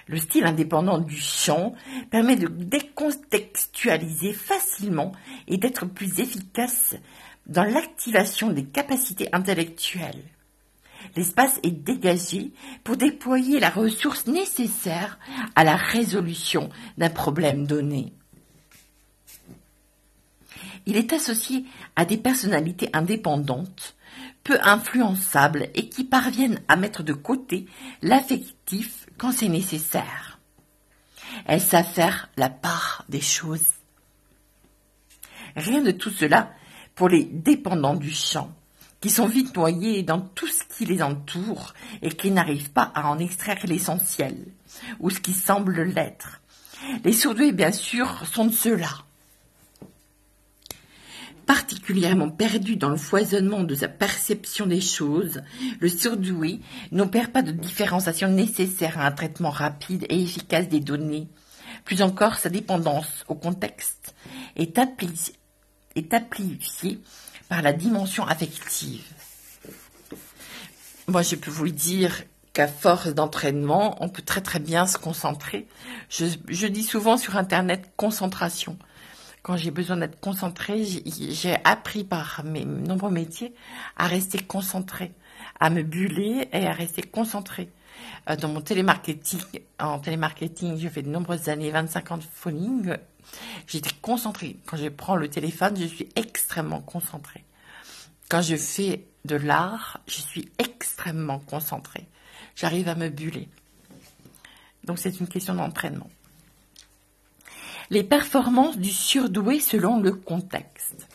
Le 0.08 0.18
style 0.18 0.46
indépendant 0.46 0.98
du 0.98 1.18
champ 1.18 1.74
permet 2.10 2.36
de 2.36 2.48
décontextualiser 2.48 4.34
facilement 4.34 5.12
et 5.48 5.58
d'être 5.58 5.86
plus 5.86 6.20
efficace 6.20 6.96
dans 7.48 7.64
l'activation 7.64 8.50
des 8.50 8.66
capacités 8.66 9.30
intellectuelles 9.34 10.24
l'espace 11.16 11.60
est 11.64 11.72
dégagé 11.72 12.52
pour 12.84 12.98
déployer 12.98 13.60
la 13.60 13.70
ressource 13.70 14.28
nécessaire 14.28 15.20
à 15.56 15.64
la 15.64 15.76
résolution 15.76 16.70
d'un 16.98 17.10
problème 17.10 17.66
donné. 17.66 18.14
Il 20.86 20.98
est 20.98 21.14
associé 21.14 21.66
à 21.96 22.06
des 22.06 22.18
personnalités 22.18 22.90
indépendantes, 22.94 23.96
peu 24.44 24.58
influençables 24.64 25.70
et 25.76 25.90
qui 25.90 26.04
parviennent 26.04 26.62
à 26.68 26.76
mettre 26.76 27.04
de 27.04 27.14
côté 27.14 27.68
l'affectif 28.02 29.06
quand 29.18 29.32
c'est 29.32 29.50
nécessaire. 29.50 30.40
Elles 31.46 31.62
savent 31.62 31.92
faire 31.92 32.30
la 32.36 32.50
part 32.50 33.06
des 33.10 33.22
choses. 33.22 33.68
Rien 35.56 35.82
de 35.82 35.92
tout 35.92 36.10
cela 36.10 36.52
pour 36.96 37.10
les 37.10 37.24
dépendants 37.24 37.96
du 37.96 38.12
champ 38.12 38.54
qui 39.02 39.10
sont 39.10 39.28
vite 39.28 39.56
noyés 39.56 40.04
dans 40.04 40.22
tout 40.22 40.48
ce 40.48 40.64
qui 40.78 40.86
les 40.86 41.02
entoure 41.02 41.74
et 42.04 42.10
qui 42.10 42.30
n'arrivent 42.30 42.72
pas 42.72 42.92
à 42.94 43.10
en 43.10 43.18
extraire 43.18 43.58
l'essentiel, 43.64 44.38
ou 45.00 45.10
ce 45.10 45.20
qui 45.20 45.34
semble 45.34 45.82
l'être. 45.82 46.40
Les 47.04 47.12
surdoués, 47.12 47.52
bien 47.52 47.72
sûr, 47.72 48.26
sont 48.28 48.46
de 48.46 48.54
ceux-là. 48.54 49.04
Particulièrement 51.48 52.30
perdu 52.30 52.76
dans 52.76 52.90
le 52.90 52.98
foisonnement 52.98 53.64
de 53.64 53.76
sa 53.76 53.88
perception 53.88 54.68
des 54.68 54.82
choses, 54.82 55.42
le 55.80 55.90
surdoué 55.90 56.62
n'opère 56.92 57.32
pas 57.32 57.42
de 57.42 57.52
différenciation 57.52 58.30
nécessaire 58.30 59.00
à 59.00 59.08
un 59.08 59.12
traitement 59.12 59.50
rapide 59.50 60.06
et 60.10 60.22
efficace 60.22 60.70
des 60.70 60.80
données. 60.80 61.28
Plus 61.84 62.04
encore, 62.04 62.36
sa 62.36 62.50
dépendance 62.50 63.26
au 63.28 63.36
contexte 63.36 64.14
est, 64.56 64.78
est 65.96 66.14
amplifiée 66.14 67.00
par 67.50 67.62
la 67.62 67.74
dimension 67.74 68.26
affective. 68.26 69.04
Moi, 71.08 71.22
je 71.22 71.36
peux 71.36 71.52
vous 71.52 71.70
dire 71.70 72.24
qu'à 72.54 72.68
force 72.68 73.14
d'entraînement, 73.14 73.98
on 74.04 74.10
peut 74.10 74.22
très 74.22 74.42
très 74.42 74.60
bien 74.60 74.86
se 74.86 74.98
concentrer. 74.98 75.68
Je, 76.10 76.68
dis 76.68 76.84
souvent 76.84 77.18
sur 77.18 77.38
Internet 77.38 77.92
concentration. 77.98 78.78
Quand 79.42 79.58
j'ai 79.58 79.72
besoin 79.72 79.98
d'être 79.98 80.20
concentré, 80.20 80.86
j'ai 80.86 81.58
appris 81.64 82.04
par 82.04 82.44
mes 82.46 82.64
nombreux 82.64 83.10
métiers 83.10 83.54
à 83.98 84.08
rester 84.08 84.38
concentré, 84.38 85.14
à 85.60 85.70
me 85.70 85.82
buller 85.82 86.48
et 86.54 86.68
à 86.68 86.74
rester 86.74 87.02
concentré. 87.02 87.70
Euh, 88.30 88.36
dans 88.36 88.50
mon 88.50 88.62
télémarketing, 88.62 89.42
en 89.80 90.00
télémarketing, 90.00 90.78
j'ai 90.78 90.90
fait 90.90 91.02
de 91.02 91.10
nombreuses 91.10 91.50
années, 91.50 91.72
25 91.72 92.12
ans 92.12 92.18
de 92.18 92.24
phoning, 92.24 92.96
J'étais 93.68 93.92
concentrée. 94.02 94.58
Quand 94.66 94.78
je 94.78 94.90
prends 94.90 95.16
le 95.16 95.30
téléphone, 95.30 95.78
je 95.80 95.86
suis 95.86 96.10
extrêmement 96.16 96.82
concentrée. 96.82 97.44
Quand 98.30 98.42
je 98.42 98.56
fais 98.56 99.06
de 99.26 99.36
l'art, 99.36 100.00
je 100.08 100.22
suis 100.22 100.50
extrêmement 100.58 101.40
concentrée. 101.40 102.08
J'arrive 102.56 102.88
à 102.88 102.96
me 102.96 103.10
buller. 103.10 103.50
Donc 104.84 105.00
c'est 105.00 105.20
une 105.20 105.28
question 105.28 105.56
d'entraînement. 105.56 106.10
Les 107.90 108.04
performances 108.04 108.78
du 108.78 108.90
surdoué 108.90 109.60
selon 109.60 110.00
le 110.00 110.14
contexte. 110.14 111.08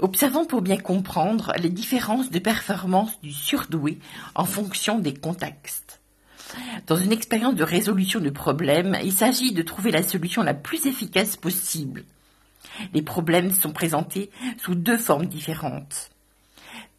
Observons 0.00 0.46
pour 0.46 0.62
bien 0.62 0.78
comprendre 0.78 1.52
les 1.58 1.70
différences 1.70 2.30
de 2.30 2.38
performance 2.38 3.20
du 3.20 3.32
surdoué 3.32 3.98
en 4.34 4.44
fonction 4.44 4.98
des 4.98 5.14
contextes. 5.14 5.85
Dans 6.86 6.96
une 6.96 7.12
expérience 7.12 7.54
de 7.54 7.64
résolution 7.64 8.20
de 8.20 8.30
problèmes, 8.30 8.96
il 9.02 9.12
s'agit 9.12 9.52
de 9.52 9.62
trouver 9.62 9.90
la 9.90 10.02
solution 10.02 10.42
la 10.42 10.54
plus 10.54 10.86
efficace 10.86 11.36
possible. 11.36 12.04
Les 12.94 13.02
problèmes 13.02 13.52
sont 13.52 13.72
présentés 13.72 14.30
sous 14.58 14.74
deux 14.74 14.98
formes 14.98 15.26
différentes. 15.26 16.10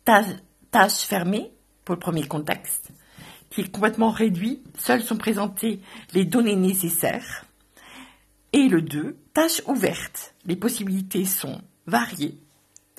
Tâche 0.05 1.01
fermée, 1.05 1.51
pour 1.85 1.95
le 1.95 1.99
premier 1.99 2.23
contexte, 2.23 2.91
qui 3.49 3.61
est 3.61 3.71
complètement 3.71 4.09
réduit, 4.09 4.61
seules 4.77 5.03
sont 5.03 5.17
présentées 5.17 5.79
les 6.13 6.25
données 6.25 6.55
nécessaires. 6.55 7.45
Et 8.53 8.67
le 8.67 8.81
2, 8.81 9.17
tâche 9.33 9.61
ouverte. 9.67 10.33
Les 10.45 10.55
possibilités 10.55 11.25
sont 11.25 11.61
variées 11.85 12.37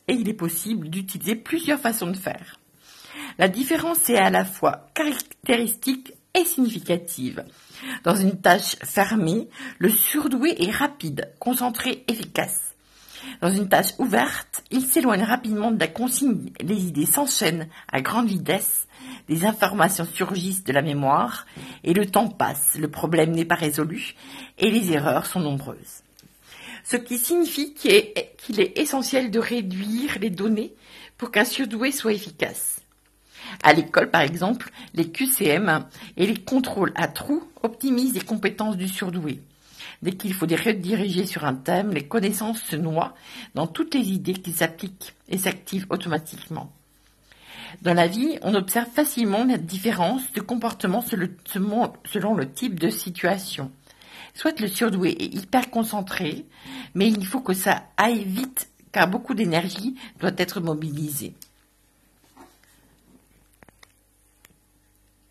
et 0.06 0.14
il 0.14 0.28
est 0.28 0.34
possible 0.34 0.88
d'utiliser 0.88 1.36
plusieurs 1.36 1.80
façons 1.80 2.10
de 2.10 2.16
faire. 2.16 2.58
La 3.38 3.48
différence 3.48 4.08
est 4.10 4.16
à 4.16 4.30
la 4.30 4.44
fois 4.44 4.86
caractéristique 4.94 6.12
significative. 6.44 7.44
Dans 8.04 8.16
une 8.16 8.40
tâche 8.40 8.76
fermée, 8.82 9.48
le 9.78 9.90
surdoué 9.90 10.54
est 10.62 10.70
rapide, 10.70 11.32
concentré, 11.38 12.04
efficace. 12.08 12.74
Dans 13.40 13.50
une 13.50 13.68
tâche 13.68 13.94
ouverte, 13.98 14.62
il 14.70 14.82
s'éloigne 14.82 15.22
rapidement 15.22 15.70
de 15.70 15.80
la 15.80 15.88
consigne, 15.88 16.50
les 16.60 16.86
idées 16.86 17.06
s'enchaînent 17.06 17.68
à 17.90 18.00
grande 18.00 18.28
vitesse, 18.28 18.86
des 19.28 19.44
informations 19.44 20.06
surgissent 20.06 20.64
de 20.64 20.72
la 20.72 20.82
mémoire, 20.82 21.46
et 21.84 21.92
le 21.92 22.06
temps 22.06 22.28
passe, 22.28 22.76
le 22.78 22.88
problème 22.88 23.32
n'est 23.32 23.44
pas 23.44 23.54
résolu, 23.54 24.14
et 24.58 24.70
les 24.70 24.92
erreurs 24.92 25.26
sont 25.26 25.40
nombreuses. 25.40 26.02
Ce 26.84 26.96
qui 26.96 27.18
signifie 27.18 27.74
qu'il 27.74 28.60
est 28.60 28.78
essentiel 28.78 29.30
de 29.30 29.38
réduire 29.38 30.18
les 30.20 30.30
données 30.30 30.72
pour 31.18 31.30
qu'un 31.30 31.44
surdoué 31.44 31.92
soit 31.92 32.12
efficace. 32.12 32.77
À 33.62 33.72
l'école, 33.72 34.10
par 34.10 34.22
exemple, 34.22 34.70
les 34.94 35.10
QCM 35.10 35.84
et 36.16 36.26
les 36.26 36.36
contrôles 36.36 36.92
à 36.94 37.08
trous 37.08 37.42
optimisent 37.62 38.14
les 38.14 38.20
compétences 38.20 38.76
du 38.76 38.88
surdoué. 38.88 39.40
Dès 40.02 40.12
qu'il 40.12 40.32
faut 40.32 40.46
les 40.46 40.56
rediriger 40.56 41.26
sur 41.26 41.44
un 41.44 41.54
thème, 41.54 41.92
les 41.92 42.06
connaissances 42.06 42.62
se 42.62 42.76
noient 42.76 43.14
dans 43.54 43.66
toutes 43.66 43.94
les 43.94 44.12
idées 44.12 44.34
qui 44.34 44.52
s'appliquent 44.52 45.14
et 45.28 45.38
s'activent 45.38 45.86
automatiquement. 45.90 46.72
Dans 47.82 47.94
la 47.94 48.06
vie, 48.06 48.38
on 48.42 48.54
observe 48.54 48.88
facilement 48.88 49.44
la 49.44 49.58
différence 49.58 50.32
de 50.32 50.40
comportement 50.40 51.02
selon 51.02 52.34
le 52.34 52.50
type 52.50 52.80
de 52.80 52.88
situation. 52.90 53.70
Soit 54.34 54.60
le 54.60 54.68
surdoué 54.68 55.10
est 55.10 55.34
hyper 55.34 55.70
concentré, 55.70 56.46
mais 56.94 57.08
il 57.08 57.26
faut 57.26 57.40
que 57.40 57.54
ça 57.54 57.82
aille 57.96 58.24
vite 58.24 58.70
car 58.92 59.08
beaucoup 59.08 59.34
d'énergie 59.34 59.96
doit 60.20 60.32
être 60.36 60.60
mobilisée. 60.60 61.34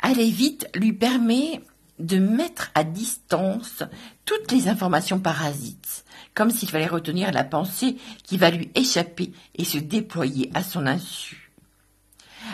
Aller 0.08 0.32
vite 0.32 0.70
lui 0.74 0.94
permet 0.94 1.62
de 2.00 2.18
mettre 2.18 2.72
à 2.76 2.86
distance 2.86 3.84
toutes 4.24 4.54
les 4.54 4.70
informations 4.70 5.20
parasites 5.20 6.06
comme 6.34 6.50
s'il 6.50 6.70
fallait 6.70 6.88
retenir 6.88 7.34
la 7.34 7.44
pensée 7.44 7.98
qui 8.24 8.38
va 8.38 8.50
lui 8.50 8.70
échapper 8.74 9.34
et 9.56 9.66
se 9.66 9.78
déployer 9.78 10.50
à 10.54 10.64
son 10.64 10.88
insu. 10.88 11.52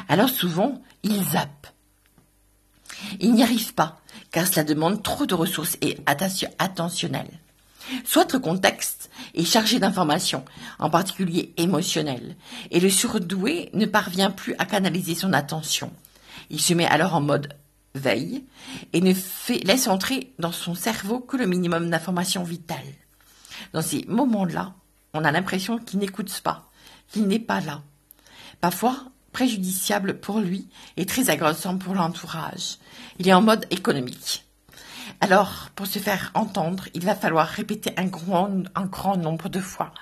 Alors 0.09 0.29
souvent, 0.29 0.81
il 1.03 1.23
zappe. 1.23 1.67
Il 3.19 3.33
n'y 3.33 3.43
arrive 3.43 3.75
pas, 3.75 4.01
car 4.31 4.47
cela 4.47 4.63
demande 4.63 5.03
trop 5.03 5.27
de 5.27 5.35
ressources 5.35 5.77
et 5.81 5.97
attentionnelles. 6.57 7.39
Soit 8.03 8.33
le 8.33 8.39
contexte 8.39 9.11
est 9.35 9.45
chargé 9.45 9.77
d'informations, 9.77 10.43
en 10.79 10.89
particulier 10.89 11.53
émotionnelles, 11.57 12.35
et 12.71 12.79
le 12.79 12.89
surdoué 12.89 13.69
ne 13.73 13.85
parvient 13.85 14.31
plus 14.31 14.55
à 14.57 14.65
canaliser 14.65 15.13
son 15.13 15.33
attention. 15.33 15.91
Il 16.49 16.61
se 16.61 16.73
met 16.73 16.85
alors 16.85 17.15
en 17.15 17.21
mode 17.21 17.53
veille 17.95 18.43
et 18.91 19.01
ne 19.01 19.13
laisse 19.65 19.87
entrer 19.87 20.33
dans 20.39 20.51
son 20.51 20.75
cerveau 20.75 21.19
que 21.19 21.37
le 21.37 21.45
minimum 21.45 21.89
d'informations 21.89 22.43
vitales. 22.43 22.79
Dans 23.73 23.81
ces 23.81 24.05
moments-là, 24.07 24.73
on 25.13 25.23
a 25.23 25.31
l'impression 25.31 25.77
qu'il 25.77 25.99
n'écoute 25.99 26.41
pas, 26.41 26.69
qu'il 27.11 27.27
n'est 27.27 27.39
pas 27.39 27.61
là. 27.61 27.81
Parfois 28.61 29.05
préjudiciable 29.31 30.19
pour 30.19 30.39
lui 30.39 30.69
et 30.95 31.05
très 31.05 31.29
agressant 31.29 31.77
pour 31.77 31.95
l'entourage. 31.95 32.77
Il 33.19 33.27
est 33.27 33.33
en 33.33 33.41
mode 33.41 33.65
économique. 33.71 34.45
Alors, 35.19 35.69
pour 35.75 35.87
se 35.87 35.99
faire 35.99 36.31
entendre, 36.33 36.85
il 36.93 37.03
va 37.03 37.15
falloir 37.15 37.47
répéter 37.47 37.93
un 37.97 38.05
grand, 38.05 38.63
un 38.75 38.85
grand 38.85 39.17
nombre 39.17 39.49
de 39.49 39.59
fois. 39.59 39.93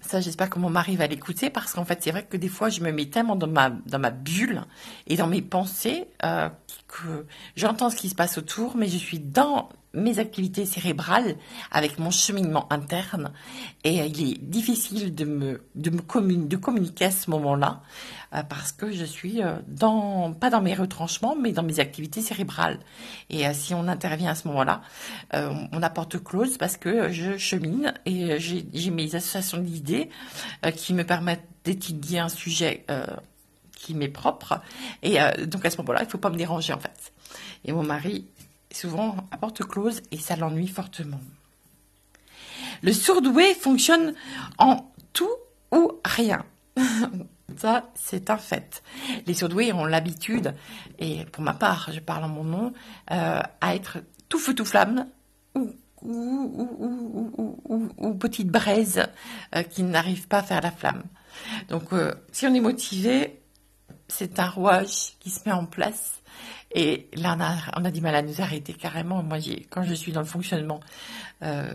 Ça, 0.00 0.20
j'espère 0.20 0.50
que 0.50 0.58
mon 0.58 0.70
mari 0.70 0.96
va 0.96 1.06
l'écouter 1.06 1.50
parce 1.50 1.72
qu'en 1.72 1.84
fait, 1.84 2.02
c'est 2.02 2.10
vrai 2.10 2.24
que 2.24 2.36
des 2.36 2.48
fois, 2.48 2.68
je 2.68 2.80
me 2.80 2.92
mets 2.92 3.06
tellement 3.06 3.36
dans 3.36 3.46
ma, 3.48 4.10
bulle 4.10 4.62
et 5.06 5.16
dans 5.16 5.26
mes 5.26 5.42
pensées 5.42 6.08
euh, 6.24 6.48
que 6.88 7.26
j'entends 7.56 7.90
ce 7.90 7.96
qui 7.96 8.08
se 8.08 8.14
passe 8.14 8.38
autour, 8.38 8.76
mais 8.76 8.88
je 8.88 8.96
suis 8.96 9.18
dans 9.18 9.68
mes 9.96 10.18
activités 10.18 10.64
cérébrales 10.64 11.36
avec 11.70 11.98
mon 11.98 12.10
cheminement 12.10 12.70
interne 12.72 13.32
et 13.84 13.96
il 13.96 14.32
est 14.32 14.38
difficile 14.38 15.14
de 15.14 15.24
me, 15.24 15.62
de 15.74 15.90
me 15.90 16.46
de 16.46 16.56
communiquer 16.56 17.06
à 17.06 17.10
ce 17.10 17.30
moment-là 17.30 17.82
euh, 18.34 18.42
parce 18.42 18.72
que 18.72 18.92
je 18.92 19.04
suis 19.04 19.42
euh, 19.42 19.56
dans, 19.66 20.32
pas 20.32 20.50
dans 20.50 20.60
mes 20.60 20.74
retranchements, 20.74 21.34
mais 21.34 21.52
dans 21.52 21.62
mes 21.62 21.80
activités 21.80 22.22
cérébrales. 22.22 22.78
Et 23.30 23.52
si 23.54 23.74
on 23.74 23.88
intervient 23.88 24.30
à 24.30 24.34
ce 24.34 24.46
moment-là, 24.48 24.82
on 25.32 25.82
apporte 25.82 26.22
close 26.22 26.58
parce 26.58 26.76
que 26.76 27.10
je 27.10 27.36
chemine 27.36 27.94
et 28.04 28.38
j'ai 28.38 28.90
mes 28.90 29.14
associations 29.14 29.58
d'idées 29.58 30.10
qui 30.76 30.94
me 30.94 31.04
permettent 31.04 31.46
d'étudier 31.64 32.20
un 32.20 32.28
sujet 32.28 32.84
qui 33.86 33.94
m'est 33.94 34.08
propre. 34.08 34.60
Et 35.02 35.22
euh, 35.22 35.46
donc 35.46 35.64
à 35.64 35.70
ce 35.70 35.76
moment-là, 35.78 36.00
il 36.02 36.06
ne 36.06 36.10
faut 36.10 36.18
pas 36.18 36.30
me 36.30 36.36
déranger 36.36 36.72
en 36.72 36.80
fait. 36.80 37.12
Et 37.64 37.72
mon 37.72 37.84
mari, 37.84 38.26
souvent 38.76 39.16
à 39.30 39.38
porte 39.38 39.64
close 39.64 40.02
et 40.10 40.18
ça 40.18 40.36
l'ennuie 40.36 40.68
fortement. 40.68 41.20
Le 42.82 42.92
surdoué 42.92 43.54
fonctionne 43.54 44.14
en 44.58 44.92
tout 45.12 45.34
ou 45.72 45.92
rien. 46.04 46.44
Ça, 47.56 47.90
c'est 47.94 48.28
un 48.28 48.36
fait. 48.36 48.82
Les 49.26 49.32
surdoués 49.32 49.72
ont 49.72 49.86
l'habitude, 49.86 50.54
et 50.98 51.24
pour 51.26 51.42
ma 51.42 51.54
part, 51.54 51.90
je 51.90 52.00
parle 52.00 52.24
en 52.24 52.28
mon 52.28 52.44
nom, 52.44 52.74
euh, 53.12 53.40
à 53.60 53.74
être 53.74 53.98
tout 54.28 54.38
feu 54.38 54.54
tout 54.54 54.66
flamme 54.66 55.06
ou, 55.54 55.72
ou, 56.02 58.14
petite 58.14 58.48
braise 58.48 59.06
euh, 59.54 59.62
qui 59.62 59.84
n'arrive 59.84 60.28
pas 60.28 60.38
à 60.38 60.42
faire 60.42 60.60
la 60.60 60.70
flamme. 60.70 61.04
Donc, 61.68 61.90
si 62.32 62.46
on 62.46 62.52
est 62.52 62.60
motivé, 62.60 63.40
c'est 64.08 64.38
un 64.38 64.48
rouage 64.48 65.16
qui 65.20 65.30
se 65.30 65.40
met 65.46 65.54
en 65.54 65.66
place. 65.66 66.15
Et 66.72 67.08
là, 67.14 67.36
on 67.76 67.84
a, 67.84 67.90
du 67.90 68.00
mal 68.00 68.14
à 68.14 68.22
nous 68.22 68.40
arrêter 68.40 68.74
carrément. 68.74 69.22
Moi, 69.22 69.38
quand 69.70 69.82
je 69.82 69.94
suis 69.94 70.12
dans 70.12 70.20
le 70.20 70.26
fonctionnement, 70.26 70.80
euh, 71.42 71.74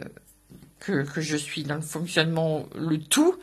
que, 0.80 1.06
je 1.18 1.38
suis 1.38 1.64
dans 1.64 1.76
le 1.76 1.82
fonctionnement, 1.82 2.66
le 2.76 3.00
tout, 3.00 3.36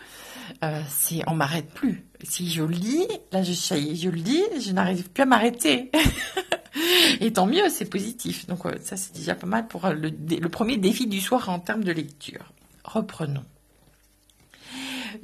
euh, 0.62 0.82
c'est 0.88 1.22
on 1.26 1.34
m'arrête 1.34 1.70
plus. 1.70 2.04
Si 2.22 2.50
je 2.50 2.62
lis, 2.62 3.06
là, 3.32 3.42
je, 3.42 3.52
je 3.52 4.08
lis, 4.08 4.42
je 4.60 4.72
n'arrive 4.72 5.08
plus 5.10 5.22
à 5.22 5.26
m'arrêter. 5.26 5.90
Et 7.20 7.32
tant 7.32 7.46
mieux, 7.46 7.68
c'est 7.70 7.88
positif. 7.88 8.46
Donc, 8.46 8.62
ça, 8.82 8.96
c'est 8.96 9.14
déjà 9.14 9.34
pas 9.34 9.46
mal 9.46 9.66
pour 9.66 9.88
le, 9.88 10.10
le 10.10 10.48
premier 10.48 10.76
défi 10.76 11.06
du 11.06 11.20
soir 11.20 11.48
en 11.48 11.58
termes 11.58 11.82
de 11.82 11.92
lecture. 11.92 12.52
Reprenons. 12.84 13.44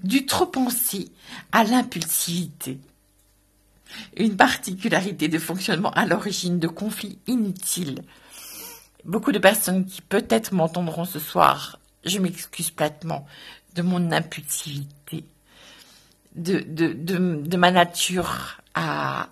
Du 0.02 0.26
trop 0.26 0.46
penser 0.46 1.10
à 1.52 1.64
l'impulsivité 1.64 2.78
une 4.16 4.36
particularité 4.36 5.28
de 5.28 5.38
fonctionnement 5.38 5.90
à 5.92 6.06
l'origine 6.06 6.58
de 6.58 6.68
conflits 6.68 7.18
inutiles. 7.26 8.02
Beaucoup 9.04 9.32
de 9.32 9.38
personnes 9.38 9.84
qui 9.84 10.00
peut-être 10.02 10.52
m'entendront 10.52 11.04
ce 11.04 11.18
soir, 11.18 11.78
je 12.04 12.18
m'excuse 12.18 12.70
platement 12.70 13.26
de 13.74 13.82
mon 13.82 14.12
impulsivité, 14.12 15.24
de, 16.34 17.56
ma 17.56 17.70
nature 17.70 18.60
à 18.74 19.28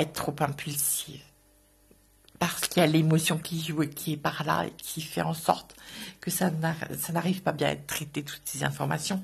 être 0.00 0.12
trop 0.12 0.34
impulsive 0.40 1.20
parce 2.50 2.68
qu'il 2.68 2.82
y 2.82 2.84
a 2.84 2.86
l'émotion 2.86 3.38
qui 3.38 3.58
joue 3.58 3.84
et 3.84 3.88
qui 3.88 4.12
est 4.12 4.16
par 4.18 4.44
là 4.44 4.66
et 4.66 4.72
qui 4.76 5.00
fait 5.00 5.22
en 5.22 5.32
sorte 5.32 5.74
que 6.20 6.30
ça 6.30 6.50
n'arrive 7.12 7.40
pas 7.40 7.52
bien 7.52 7.68
à 7.68 7.70
être 7.70 7.86
traité 7.86 8.22
toutes 8.22 8.42
ces 8.44 8.64
informations 8.64 9.22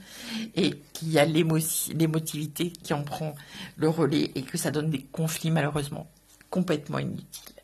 et 0.56 0.80
qu'il 0.94 1.10
y 1.10 1.18
a 1.18 1.26
l'émotivité 1.26 2.70
qui 2.70 2.94
en 2.94 3.02
prend 3.02 3.34
le 3.76 3.90
relais 3.90 4.30
et 4.34 4.42
que 4.42 4.56
ça 4.56 4.70
donne 4.70 4.88
des 4.88 5.02
conflits 5.02 5.50
malheureusement 5.50 6.10
complètement 6.48 6.98
inutiles. 6.98 7.56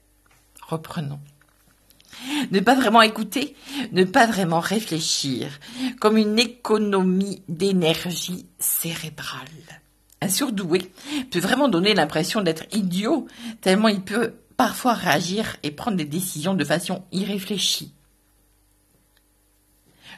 Reprenons. 0.68 1.20
Ne 2.50 2.60
pas 2.60 2.74
vraiment 2.74 3.00
écouter, 3.00 3.56
ne 3.92 4.04
pas 4.04 4.26
vraiment 4.26 4.60
réfléchir, 4.60 5.48
comme 6.00 6.18
une 6.18 6.38
économie 6.38 7.42
d'énergie 7.48 8.46
cérébrale. 8.58 9.40
Un 10.20 10.28
surdoué 10.28 10.92
peut 11.30 11.40
vraiment 11.40 11.68
donner 11.68 11.94
l'impression 11.94 12.42
d'être 12.42 12.64
idiot, 12.72 13.26
tellement 13.60 13.88
il 13.88 14.02
peut 14.02 14.34
parfois 14.56 14.94
réagir 14.94 15.56
et 15.62 15.70
prendre 15.70 15.96
des 15.96 16.04
décisions 16.04 16.54
de 16.54 16.64
façon 16.64 17.04
irréfléchie. 17.12 17.92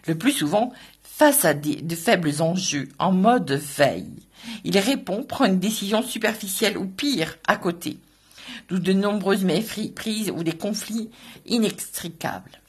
Le 0.07 0.17
plus 0.17 0.33
souvent, 0.33 0.73
face 1.03 1.45
à 1.45 1.55
de 1.55 1.95
faibles 1.97 2.41
enjeux, 2.41 2.89
en 2.99 3.13
mode 3.13 3.51
veille, 3.51 4.29
il 4.65 4.79
répond, 4.79 5.25
prend 5.25 5.47
une 5.47 5.59
décision 5.59 6.03
superficielle 6.03 6.79
ou 6.79 6.87
pire, 6.87 7.37
à 7.47 7.57
côté, 7.57 7.99
d'où 8.69 8.79
de 8.79 8.93
nombreuses 8.93 9.45
méprises 9.45 10.31
ou 10.31 10.43
des 10.45 10.57
conflits 10.57 11.11
inextricables. 11.47 12.61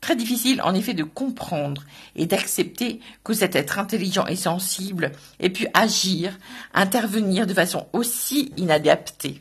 Très 0.00 0.16
difficile 0.16 0.60
en 0.62 0.74
effet 0.74 0.94
de 0.94 1.04
comprendre 1.04 1.84
et 2.16 2.26
d'accepter 2.26 2.98
que 3.22 3.34
cet 3.34 3.54
être 3.54 3.78
intelligent 3.78 4.26
et 4.26 4.34
sensible 4.34 5.12
ait 5.38 5.48
pu 5.48 5.68
agir, 5.74 6.36
intervenir 6.74 7.46
de 7.46 7.54
façon 7.54 7.86
aussi 7.92 8.52
inadaptée. 8.56 9.40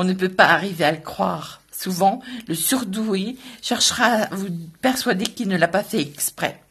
On 0.00 0.04
ne 0.04 0.12
peut 0.12 0.28
pas 0.28 0.46
arriver 0.46 0.84
à 0.84 0.92
le 0.92 1.00
croire. 1.00 1.60
Souvent, 1.72 2.22
le 2.46 2.54
surdoué 2.54 3.36
cherchera 3.60 4.04
à 4.04 4.34
vous 4.34 4.46
persuader 4.80 5.24
qu'il 5.24 5.48
ne 5.48 5.56
l'a 5.56 5.66
pas 5.66 5.82
fait 5.82 6.00
exprès, 6.00 6.62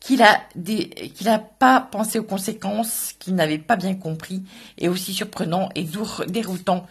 qu'il 0.00 0.18
n'a 0.18 1.38
pas 1.38 1.80
pensé 1.80 2.18
aux 2.18 2.24
conséquences, 2.24 3.14
qu'il 3.20 3.36
n'avait 3.36 3.58
pas 3.58 3.76
bien 3.76 3.94
compris, 3.94 4.42
et 4.76 4.88
aussi 4.88 5.14
surprenant 5.14 5.68
et 5.76 5.86
déroutant 6.26 6.88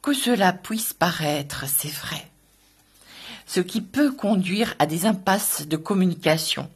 que 0.00 0.14
cela 0.14 0.54
puisse 0.54 0.94
paraître, 0.94 1.66
c'est 1.68 1.92
vrai. 1.92 2.26
Ce 3.46 3.60
qui 3.60 3.82
peut 3.82 4.12
conduire 4.12 4.74
à 4.78 4.86
des 4.86 5.04
impasses 5.04 5.68
de 5.68 5.76
communication. 5.76 6.70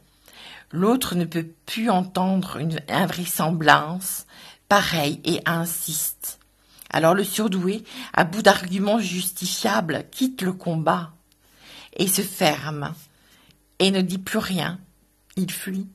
L'autre 0.71 1.15
ne 1.15 1.25
peut 1.25 1.47
plus 1.65 1.89
entendre 1.89 2.57
une 2.57 2.79
invraisemblance 2.89 4.27
pareille 4.69 5.19
et 5.25 5.41
insiste. 5.47 6.37
Alors 6.93 7.15
le 7.15 7.23
surdoué, 7.23 7.83
à 8.13 8.23
bout 8.23 8.43
d'arguments 8.43 8.99
justifiables, 8.99 10.05
quitte 10.11 10.43
le 10.43 10.53
combat 10.53 11.13
et 11.97 12.07
se 12.07 12.21
ferme 12.21 12.93
et 13.79 13.89
ne 13.89 14.01
dit 14.01 14.19
plus 14.19 14.37
rien. 14.37 14.79
Il 15.35 15.51
fuit. 15.51 15.87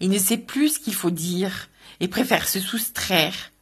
Il 0.00 0.10
ne 0.10 0.18
sait 0.18 0.36
plus 0.36 0.74
ce 0.74 0.78
qu'il 0.80 0.94
faut 0.94 1.10
dire 1.10 1.68
et 2.00 2.08
préfère 2.08 2.48
se 2.48 2.58
soustraire 2.58 3.52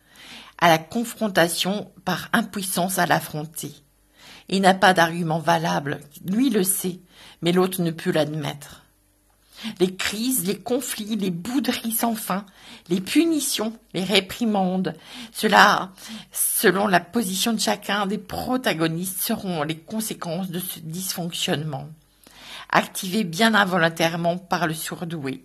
à 0.58 0.68
la 0.68 0.78
confrontation 0.78 1.92
par 2.06 2.30
impuissance 2.32 2.98
à 2.98 3.04
l'affronter. 3.04 3.72
Il 4.48 4.62
n'a 4.62 4.74
pas 4.74 4.94
d'argument 4.94 5.38
valable, 5.38 6.00
lui 6.26 6.48
le 6.48 6.64
sait, 6.64 7.00
mais 7.42 7.52
l'autre 7.52 7.82
ne 7.82 7.90
peut 7.90 8.10
l'admettre 8.10 8.83
les 9.80 9.94
crises, 9.94 10.46
les 10.46 10.58
conflits, 10.58 11.16
les 11.16 11.30
bouderies 11.30 11.92
sans 11.92 12.14
fin, 12.14 12.44
les 12.88 13.00
punitions, 13.00 13.72
les 13.92 14.04
réprimandes. 14.04 14.94
Cela, 15.32 15.92
selon 16.32 16.86
la 16.86 17.00
position 17.00 17.52
de 17.52 17.60
chacun 17.60 18.06
des 18.06 18.18
protagonistes, 18.18 19.20
seront 19.20 19.62
les 19.62 19.76
conséquences 19.78 20.50
de 20.50 20.58
ce 20.60 20.80
dysfonctionnement, 20.80 21.88
activé 22.70 23.24
bien 23.24 23.54
involontairement 23.54 24.38
par 24.38 24.66
le 24.66 24.74
surdoué, 24.74 25.44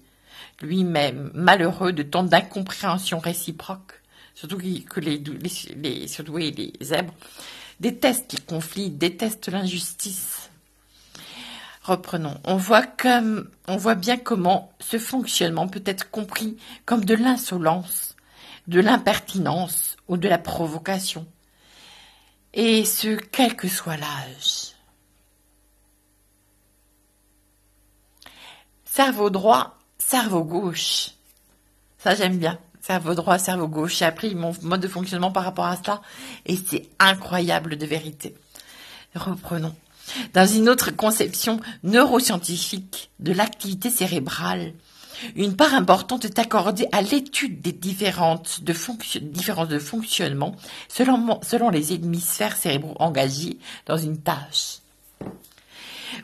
lui-même 0.62 1.32
malheureux 1.34 1.94
de 1.94 2.04
tant 2.04 2.24
d'incompréhension 2.24 3.20
réciproque, 3.20 3.94
surtout 4.36 4.58
que 4.58 5.00
les, 5.00 5.18
les, 5.18 6.06
et 6.42 6.52
les 6.52 6.74
zèbres 6.82 7.14
détestent 7.80 8.34
les 8.34 8.46
conflits, 8.46 8.90
détestent 8.90 9.50
l'injustice. 9.50 10.49
Reprenons. 11.84 12.40
On 12.44 12.58
voit 12.58 12.86
comme, 12.86 13.50
on 13.68 13.78
voit 13.78 13.96
bien 13.96 14.18
comment 14.18 14.72
ce 14.80 15.00
fonctionnement 15.00 15.68
peut 15.68 15.84
être 15.86 16.12
compris 16.12 16.58
comme 16.86 17.06
de 17.06 17.16
l'insolence, 17.16 18.16
de 18.68 18.80
l'impertinence 18.80 19.98
ou 20.08 20.18
de 20.18 20.28
la 20.28 20.38
provocation. 20.38 21.26
Et 22.54 22.84
ce, 22.86 23.16
quel 23.16 23.56
que 23.56 23.68
soit 23.68 23.98
l'âge. 23.98 24.74
Cerveau 28.86 29.30
droit, 29.30 29.78
cerveau 29.98 30.44
gauche. 30.44 31.12
Ça, 32.00 32.16
j'aime 32.16 32.38
bien. 32.38 32.60
Cerveau 32.82 33.14
droit, 33.14 33.38
cerveau 33.38 33.68
gauche. 33.68 33.98
J'ai 33.98 34.06
appris 34.06 34.36
mon 34.36 34.52
mode 34.64 34.82
de 34.82 34.88
fonctionnement 34.88 35.32
par 35.32 35.44
rapport 35.44 35.66
à 35.66 35.78
ça 35.78 36.02
et 36.46 36.58
c'est 36.58 36.90
incroyable 36.98 37.78
de 37.78 37.86
vérité. 37.86 38.36
Reprenons. 39.16 39.76
Dans 40.34 40.48
une 40.48 40.70
autre 40.70 40.92
conception 40.92 41.60
neuroscientifique 41.84 43.10
de 43.20 43.34
l'activité 43.34 43.90
cérébrale, 43.90 44.74
une 45.36 45.56
part 45.56 45.74
importante 45.74 46.26
est 46.26 46.40
accordée 46.40 46.88
à 46.92 47.02
l'étude 47.02 47.62
des 47.62 47.74
différentes 47.74 48.64
de 48.64 48.74
différences 49.20 49.68
de 49.68 49.80
fonctionnement 49.80 50.56
selon, 50.88 51.40
selon 51.44 51.70
les 51.70 51.94
hémisphères 51.94 52.56
cérébraux 52.56 52.96
engagés 53.00 53.58
dans 53.86 53.98
une 53.98 54.22
tâche. 54.22 54.80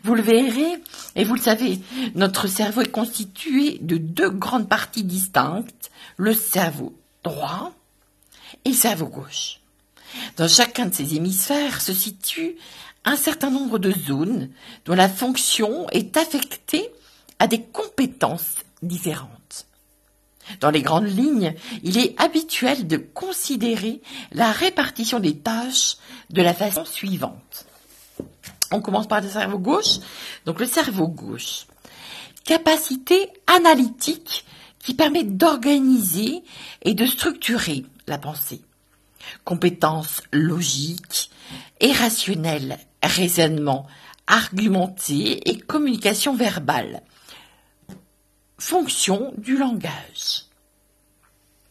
Vous 0.04 0.15
le 0.15 0.21
verrez, 0.21 0.82
et 1.15 1.24
vous 1.24 1.36
le 1.36 1.41
savez, 1.41 1.80
notre 2.15 2.48
cerveau 2.48 2.82
est 2.82 2.91
constitué 2.91 3.78
de 3.82 3.98
deux 3.98 4.30
grandes 4.30 4.69
parties 4.69 5.04
distinctes, 5.04 5.91
le 6.17 6.34
cerveau 6.34 6.93
droit 7.24 7.71
et 8.63 8.69
le 8.69 8.76
cerveau 8.76 9.08
gauche. 9.08 9.60
Dans 10.38 10.48
chacun 10.48 10.88
de 10.88 10.93
ces 10.93 11.15
hémisphères 11.15 11.82
se 11.82 11.93
situe 11.93 12.56
un 13.06 13.15
certain 13.15 13.50
nombre 13.50 13.80
de 13.80 13.91
zones 13.91 14.50
dont 14.86 14.96
la 14.96 15.10
fonction 15.10 15.88
est 15.91 16.18
affectée 16.18 16.89
à 17.39 17.48
des 17.48 17.62
compétences 17.62 18.56
différentes. 18.82 19.68
Dans 20.60 20.70
les 20.70 20.82
grandes 20.82 21.08
lignes, 21.08 21.56
il 21.84 21.98
est 21.98 22.20
habituel 22.22 22.88
de 22.88 22.98
considérer 22.98 24.02
la 24.32 24.52
répartition 24.52 25.20
des 25.20 25.38
tâches 25.38 25.98
de 26.30 26.41
la 26.41 26.54
façon 26.54 26.86
suivante. 26.86 27.65
On 28.72 28.82
commence 28.82 29.08
par 29.08 29.22
le 29.22 29.30
cerveau 29.30 29.60
gauche. 29.60 30.00
Donc 30.46 30.60
le 30.60 30.65
cerveau 30.65 31.08
gauche. 31.08 31.65
Capacité 32.44 33.30
analytique 33.48 34.46
qui 34.80 34.94
permet 34.94 35.24
d'organiser 35.24 36.44
et 36.84 36.94
de 36.94 37.06
structurer 37.06 37.86
la 38.08 38.18
pensée. 38.18 38.62
Compétences 39.44 40.22
logiques 40.32 41.32
et 41.80 41.91
rationnelles, 41.91 42.78
raisonnement 43.08 43.88
argumenté 44.28 45.50
et 45.50 45.58
communication 45.58 46.36
verbale. 46.36 47.02
Fonction 48.58 49.34
du 49.38 49.58
langage. 49.58 50.46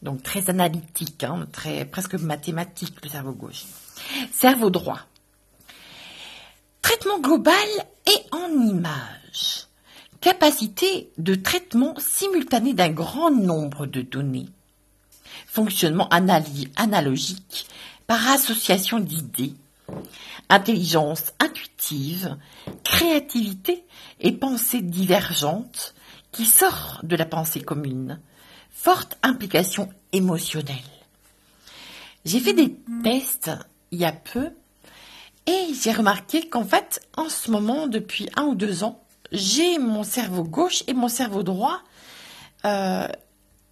Donc 0.01 0.21
très 0.23 0.49
analytique, 0.49 1.23
hein, 1.23 1.47
très 1.51 1.85
presque 1.85 2.15
mathématique 2.15 2.95
le 3.03 3.09
cerveau 3.09 3.33
gauche. 3.33 3.65
Cerveau 4.31 4.69
droit 4.69 4.99
Traitement 6.81 7.19
global 7.19 7.55
et 8.05 8.17
en 8.31 8.51
images. 8.51 9.67
Capacité 10.21 11.09
de 11.17 11.33
traitement 11.33 11.95
simultané 11.97 12.73
d'un 12.73 12.91
grand 12.91 13.31
nombre 13.31 13.87
de 13.87 14.01
données. 14.01 14.49
Fonctionnement 15.47 16.07
analogique 16.09 17.67
par 18.05 18.29
association 18.29 18.99
d'idées. 18.99 19.55
Intelligence 20.49 21.33
intuitive, 21.39 22.37
créativité 22.83 23.83
et 24.19 24.31
pensée 24.31 24.81
divergente 24.81 25.95
qui 26.31 26.45
sort 26.45 26.99
de 27.03 27.15
la 27.15 27.25
pensée 27.25 27.61
commune. 27.61 28.19
Forte 28.71 29.17
implication 29.23 29.89
émotionnelle. 30.11 30.75
J'ai 32.25 32.39
fait 32.39 32.53
des 32.53 32.75
tests 33.03 33.51
il 33.91 33.99
y 33.99 34.05
a 34.05 34.11
peu 34.11 34.51
et 35.47 35.67
j'ai 35.81 35.91
remarqué 35.91 36.49
qu'en 36.49 36.65
fait, 36.65 37.01
en 37.15 37.29
ce 37.29 37.51
moment, 37.51 37.87
depuis 37.87 38.29
un 38.35 38.43
ou 38.43 38.55
deux 38.55 38.83
ans, 38.83 39.03
j'ai 39.31 39.77
mon 39.79 40.03
cerveau 40.03 40.43
gauche 40.43 40.83
et 40.87 40.93
mon 40.93 41.07
cerveau 41.07 41.43
droit 41.43 41.81
euh, 42.65 43.07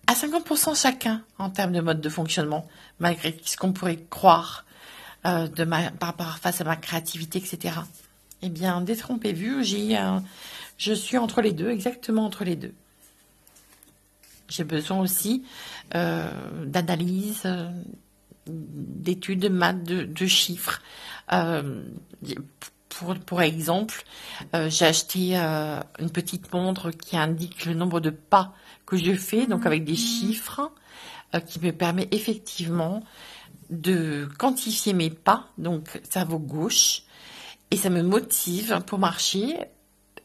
à 0.07 0.13
50% 0.13 0.79
chacun 0.79 1.23
en 1.39 1.49
termes 1.49 1.71
de 1.71 1.81
mode 1.81 2.01
de 2.01 2.09
fonctionnement, 2.09 2.67
malgré 2.99 3.39
ce 3.43 3.57
qu'on 3.57 3.73
pourrait 3.73 4.05
croire 4.09 4.65
euh, 5.25 5.47
de 5.47 5.63
ma, 5.63 5.91
par 5.91 6.09
rapport 6.09 6.37
face 6.37 6.61
à 6.61 6.63
ma 6.63 6.75
créativité, 6.75 7.39
etc. 7.39 7.75
Eh 8.41 8.49
bien, 8.49 8.81
détrompez-vous, 8.81 9.63
j'ai 9.63 9.97
je 10.77 10.93
suis 10.93 11.17
entre 11.17 11.41
les 11.41 11.53
deux, 11.53 11.69
exactement 11.69 12.25
entre 12.25 12.43
les 12.43 12.55
deux. 12.55 12.73
J'ai 14.49 14.63
besoin 14.63 14.99
aussi 14.99 15.43
euh, 15.95 16.29
d'analyse, 16.65 17.47
d'études, 18.47 19.39
de 19.39 19.49
maths, 19.49 19.83
de, 19.83 20.25
chiffres. 20.25 20.81
Euh, 21.31 21.83
pour, 22.89 23.15
pour 23.15 23.41
exemple, 23.41 24.03
euh, 24.53 24.69
j'ai 24.69 24.85
acheté 24.85 25.37
euh, 25.37 25.79
une 25.99 26.11
petite 26.11 26.53
montre 26.53 26.91
qui 26.91 27.17
indique 27.17 27.65
le 27.65 27.73
nombre 27.73 27.99
de 27.99 28.09
pas 28.09 28.53
que 28.85 28.97
je 28.97 29.13
fais, 29.13 29.47
donc 29.47 29.65
avec 29.65 29.83
des 29.83 29.95
chiffres, 29.95 30.71
qui 31.47 31.59
me 31.61 31.71
permet 31.71 32.07
effectivement 32.11 33.01
de 33.69 34.27
quantifier 34.37 34.93
mes 34.93 35.09
pas, 35.09 35.47
donc 35.57 36.01
cerveau 36.09 36.39
gauche, 36.39 37.03
et 37.71 37.77
ça 37.77 37.89
me 37.89 38.03
motive 38.03 38.81
pour 38.85 38.99
marcher. 38.99 39.57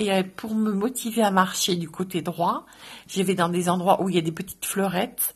Et 0.00 0.22
pour 0.22 0.54
me 0.54 0.72
motiver 0.72 1.22
à 1.22 1.32
marcher 1.32 1.74
du 1.74 1.90
côté 1.90 2.22
droit, 2.22 2.66
je 3.08 3.20
vais 3.20 3.34
dans 3.34 3.48
des 3.48 3.68
endroits 3.68 4.00
où 4.00 4.08
il 4.08 4.14
y 4.14 4.18
a 4.18 4.22
des 4.22 4.30
petites 4.30 4.64
fleurettes 4.64 5.34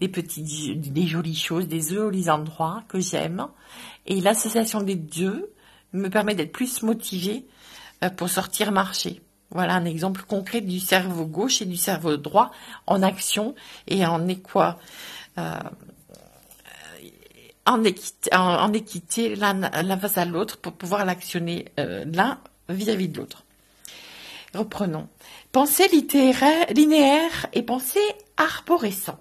des 0.00 0.08
petites, 0.08 0.92
des 0.92 1.06
jolies 1.06 1.36
choses, 1.36 1.68
des 1.68 1.80
jolis 1.80 2.30
endroits 2.30 2.82
que 2.88 2.98
j'aime. 2.98 3.46
Et 4.06 4.20
l'association 4.20 4.80
des 4.80 4.94
deux 4.94 5.52
me 5.92 6.08
permet 6.08 6.34
d'être 6.34 6.52
plus 6.52 6.82
motivée 6.82 7.46
euh, 8.02 8.10
pour 8.10 8.28
sortir 8.28 8.72
marcher. 8.72 9.20
Voilà 9.50 9.74
un 9.74 9.84
exemple 9.84 10.22
concret 10.22 10.60
du 10.60 10.80
cerveau 10.80 11.26
gauche 11.26 11.60
et 11.60 11.66
du 11.66 11.76
cerveau 11.76 12.16
droit 12.16 12.50
en 12.86 13.02
action 13.02 13.54
et 13.88 14.06
en 14.06 14.26
équoi, 14.28 14.78
euh, 15.38 15.58
en 17.70 18.72
équité, 18.72 19.36
l'un 19.36 19.98
face 19.98 20.18
à 20.18 20.24
l'autre 20.24 20.58
pour 20.58 20.72
pouvoir 20.72 21.04
l'actionner 21.04 21.66
euh, 21.78 22.04
l'un 22.06 22.38
vis-à-vis 22.68 23.08
de 23.08 23.18
l'autre. 23.18 23.44
Reprenons. 24.54 25.08
Pensée 25.52 25.88
linéaire 25.88 27.46
et 27.52 27.62
pensée 27.62 28.00
arborescente. 28.36 29.18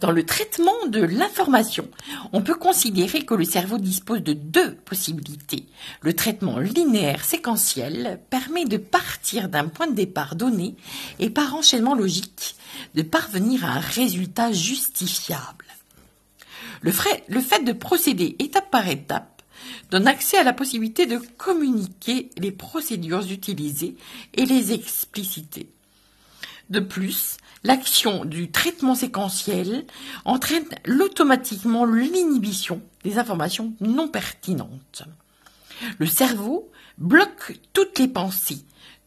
Dans 0.00 0.12
le 0.12 0.24
traitement 0.24 0.86
de 0.86 1.00
l'information, 1.00 1.88
on 2.32 2.42
peut 2.42 2.54
considérer 2.54 3.24
que 3.24 3.34
le 3.34 3.44
cerveau 3.44 3.78
dispose 3.78 4.22
de 4.22 4.32
deux 4.32 4.74
possibilités. 4.74 5.66
Le 6.00 6.14
traitement 6.14 6.58
linéaire 6.58 7.24
séquentiel 7.24 8.20
permet 8.30 8.64
de 8.64 8.76
partir 8.76 9.48
d'un 9.48 9.66
point 9.66 9.86
de 9.86 9.94
départ 9.94 10.36
donné 10.36 10.74
et 11.18 11.30
par 11.30 11.54
enchaînement 11.54 11.94
logique 11.94 12.56
de 12.94 13.02
parvenir 13.02 13.64
à 13.64 13.72
un 13.72 13.80
résultat 13.80 14.52
justifiable. 14.52 15.63
Le, 16.84 16.92
fait 16.92 17.64
de 17.64 17.72
procéder 17.72 18.36
étape 18.38 18.70
par 18.70 18.86
étape 18.86 19.40
donne 19.90 20.06
accès 20.06 20.36
à 20.36 20.42
la 20.42 20.52
possibilité 20.52 21.06
de 21.06 21.16
communiquer 21.38 22.28
les 22.36 22.52
procédures 22.52 23.30
utilisées 23.30 23.96
et 24.34 24.44
les 24.44 24.74
expliciter. 24.74 25.70
De 26.68 26.80
plus, 26.80 27.38
l'action 27.62 28.26
du 28.26 28.50
traitement 28.50 28.94
séquentiel 28.94 29.86
entraîne 30.26 30.66
automatiquement 30.86 31.86
l'inhibition 31.86 32.82
des 33.02 33.16
informations 33.16 33.72
non 33.80 34.08
pertinentes. 34.08 35.04
Le 35.98 36.06
cerveau 36.06 36.70
bloque 36.98 37.58
toutes 37.72 37.98
les 37.98 38.08
pensées, 38.08 38.66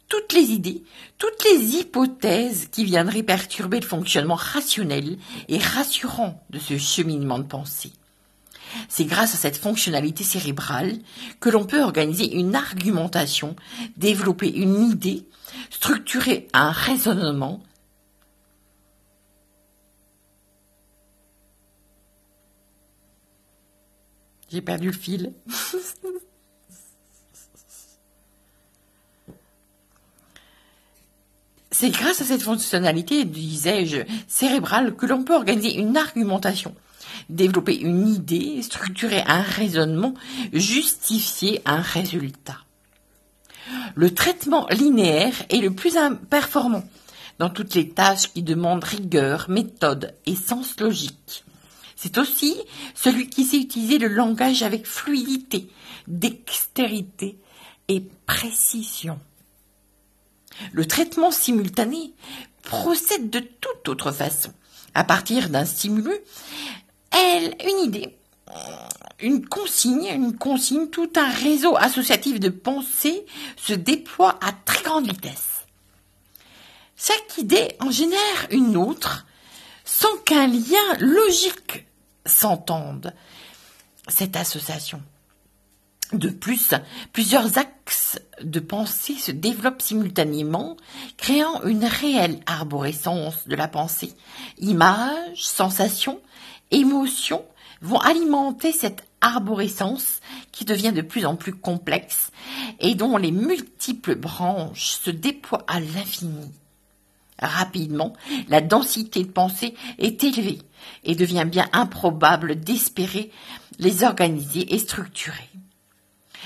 toutes 0.10 0.34
les 0.34 0.51
idées, 0.51 0.84
toutes 1.18 1.43
les 1.43 1.76
hypothèses 1.76 2.68
qui 2.72 2.86
viendraient 2.86 3.24
perturber 3.24 3.80
le 3.80 3.86
fonctionnement 3.86 4.36
rationnel 4.36 5.18
et 5.47 5.58
rassurant 5.58 6.43
de 6.49 6.60
ce 6.60 6.78
cheminement 6.78 7.39
de 7.39 7.43
pensée. 7.43 7.91
C'est 8.89 9.05
grâce 9.05 9.34
à 9.34 9.38
cette 9.38 9.58
fonctionnalité 9.58 10.24
cérébrale 10.24 10.97
que 11.39 11.49
l'on 11.49 11.66
peut 11.66 11.82
organiser 11.82 12.34
une 12.34 12.55
argumentation, 12.55 13.55
développer 13.95 14.49
une 14.49 14.89
idée, 14.89 15.26
structurer 15.70 16.47
un 16.53 16.72
raisonnement, 16.72 17.62
J'ai 24.49 24.62
perdu 24.62 24.88
le 24.88 24.93
fil. 24.93 25.34
C'est 31.80 31.92
grâce 31.92 32.22
à 32.22 32.26
cette 32.26 32.42
fonctionnalité, 32.42 33.24
disais-je, 33.24 33.98
cérébrale 34.28 34.96
que 34.96 35.06
l'on 35.06 35.24
peut 35.24 35.36
organiser 35.36 35.76
une 35.76 35.96
argumentation, 35.96 36.74
développer 37.30 37.78
une 37.80 38.08
idée, 38.08 38.64
structurer 38.64 39.22
un 39.28 39.44
raisonnement, 39.44 40.16
justifier 40.54 41.62
un 41.66 41.80
résultat. 41.82 42.58
Le 43.94 44.12
traitement 44.12 44.66
linéaire 44.72 45.36
est 45.52 45.62
le 45.62 45.70
plus 45.70 45.96
performant 46.32 46.84
dans 47.38 47.52
toutes 47.52 47.76
les 47.76 47.90
tâches 47.90 48.34
qui 48.34 48.42
demandent 48.42 48.84
rigueur, 48.84 49.48
méthode 49.48 50.16
et 50.26 50.36
sens 50.36 50.80
logique. 50.80 51.44
C'est 51.96 52.18
aussi 52.18 52.58
celui 52.96 53.30
qui 53.30 53.44
sait 53.44 53.60
utiliser 53.60 54.00
le 54.00 54.08
langage 54.08 54.64
avec 54.64 54.88
fluidité, 54.88 55.70
dextérité 56.08 57.38
et 57.88 58.02
précision. 58.26 59.20
Le 60.72 60.86
traitement 60.86 61.32
simultané 61.32 62.14
procède 62.64 63.30
de 63.30 63.39
toute 63.39 63.89
autre 63.89 64.12
façon. 64.12 64.53
À 64.93 65.03
partir 65.03 65.49
d'un 65.49 65.66
stimulus, 65.66 66.20
elle, 67.12 67.55
une 67.66 67.86
idée, 67.86 68.18
une 69.20 69.45
consigne, 69.45 70.08
une 70.08 70.38
consigne, 70.38 70.88
tout 70.88 71.12
un 71.16 71.30
réseau 71.30 71.76
associatif 71.78 72.39
de 72.39 72.49
pensée 72.49 73.26
se 73.55 73.74
déploie 73.74 74.39
à 74.41 74.51
très 74.51 74.84
grande 74.84 75.08
vitesse. 75.08 75.66
Chaque 76.95 77.38
idée 77.38 77.76
en 77.80 77.91
génère 77.91 78.47
une 78.51 78.76
autre 78.76 79.26
sans 79.86 80.18
qu'un 80.26 80.47
lien 80.47 80.97
logique 80.99 81.86
s'entende. 82.26 83.14
Cette 84.08 84.36
association. 84.36 85.01
De 86.14 86.30
plus, 86.30 86.74
plusieurs 87.12 87.58
axes 87.58 88.20
de 88.41 88.62
pensée 88.62 89.16
se 89.16 89.32
développent 89.32 89.82
simultanément, 89.82 90.78
créant 91.18 91.64
une 91.64 91.84
réelle 91.84 92.39
arborescence 92.45 93.47
de 93.47 93.55
la 93.55 93.68
pensée. 93.68 94.14
Images, 94.60 95.43
sensations, 95.43 96.22
émotions 96.72 97.43
vont 97.82 97.99
alimenter 97.99 98.72
cette 98.72 99.05
arborescence 99.20 100.22
qui 100.51 100.64
devient 100.64 100.93
de 100.93 101.01
plus 101.01 101.26
en 101.26 101.36
plus 101.36 101.53
complexe 101.53 102.32
et 102.80 102.95
dont 102.95 103.18
les 103.18 103.32
multiples 103.32 104.16
branches 104.16 104.91
se 104.91 105.12
déploient 105.12 105.66
à 105.68 105.80
l'infini. 105.80 106.51
Rapidement, 107.39 108.14
la 108.47 108.62
densité 108.62 109.24
de 109.24 109.32
pensée 109.32 109.76
est 109.99 110.24
élevée 110.24 110.60
et 111.03 111.16
devient 111.16 111.45
bien 111.45 111.68
improbable 111.74 112.60
d'espérer 112.60 113.32
les 113.78 114.03
organiser 114.03 114.74
et 114.74 114.80
structurer. 114.80 115.49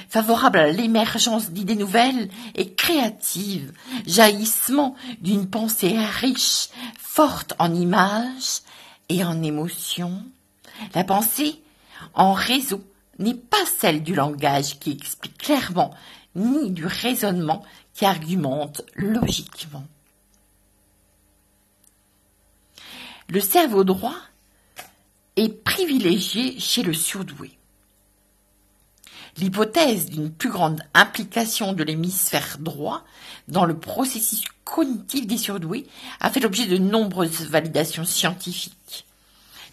Favorable 0.10 0.60
à 0.60 0.72
l'émergence 0.72 1.52
d'idées 1.52 1.76
nouvelles 1.76 2.30
et 2.56 2.74
créatives, 2.74 3.74
jaillissement 4.06 4.96
d'une 5.20 5.50
pensée 5.50 5.98
riche, 5.98 6.70
forte 6.98 7.54
en 7.60 7.74
images 7.74 8.62
et 9.10 9.24
en 9.24 9.42
émotions, 9.44 10.24
la 10.96 11.04
pensée 11.04 11.62
en 12.14 12.34
réseau 12.34 12.84
n'est 13.20 13.36
pas 13.36 13.66
celle 13.66 14.04
du 14.04 14.16
langage 14.16 14.80
qui 14.80 14.92
explique 14.92 15.38
clairement, 15.38 15.94
ni 16.36 16.72
du 16.72 16.86
raisonnement 16.86 17.64
qui 17.94 18.06
argumente 18.06 18.82
logiquement. 18.96 19.86
Le 23.28 23.40
cerveau 23.40 23.84
droit 23.84 24.16
est 25.36 25.64
privilégié 25.64 26.60
chez 26.60 26.84
le 26.84 26.94
surdoué. 26.94 27.52
L'hypothèse 29.38 30.08
d'une 30.08 30.32
plus 30.32 30.50
grande 30.50 30.82
implication 30.94 31.74
de 31.74 31.84
l'hémisphère 31.84 32.58
droit 32.60 33.04
dans 33.48 33.66
le 33.66 33.78
processus 33.78 34.44
cognitif 34.64 35.28
des 35.28 35.38
surdoués 35.38 35.88
a 36.20 36.30
fait 36.30 36.40
l'objet 36.40 36.68
de 36.68 36.78
nombreuses 36.78 37.42
validations 37.42 38.06
scientifiques. 38.06 39.06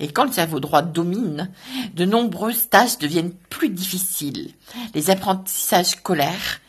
Et 0.01 0.09
quand 0.09 0.25
le 0.25 0.33
cerveau 0.33 0.61
droit 0.61 0.83
domine, 0.83 1.51
de 1.95 2.05
nombreuses 2.05 2.69
tâches 2.69 2.99
deviennent 2.99 3.35
plus 3.51 3.69
difficiles. 3.69 4.53
Les 4.95 5.11
apprentissages 5.11 5.87
scolaires, 5.87 6.61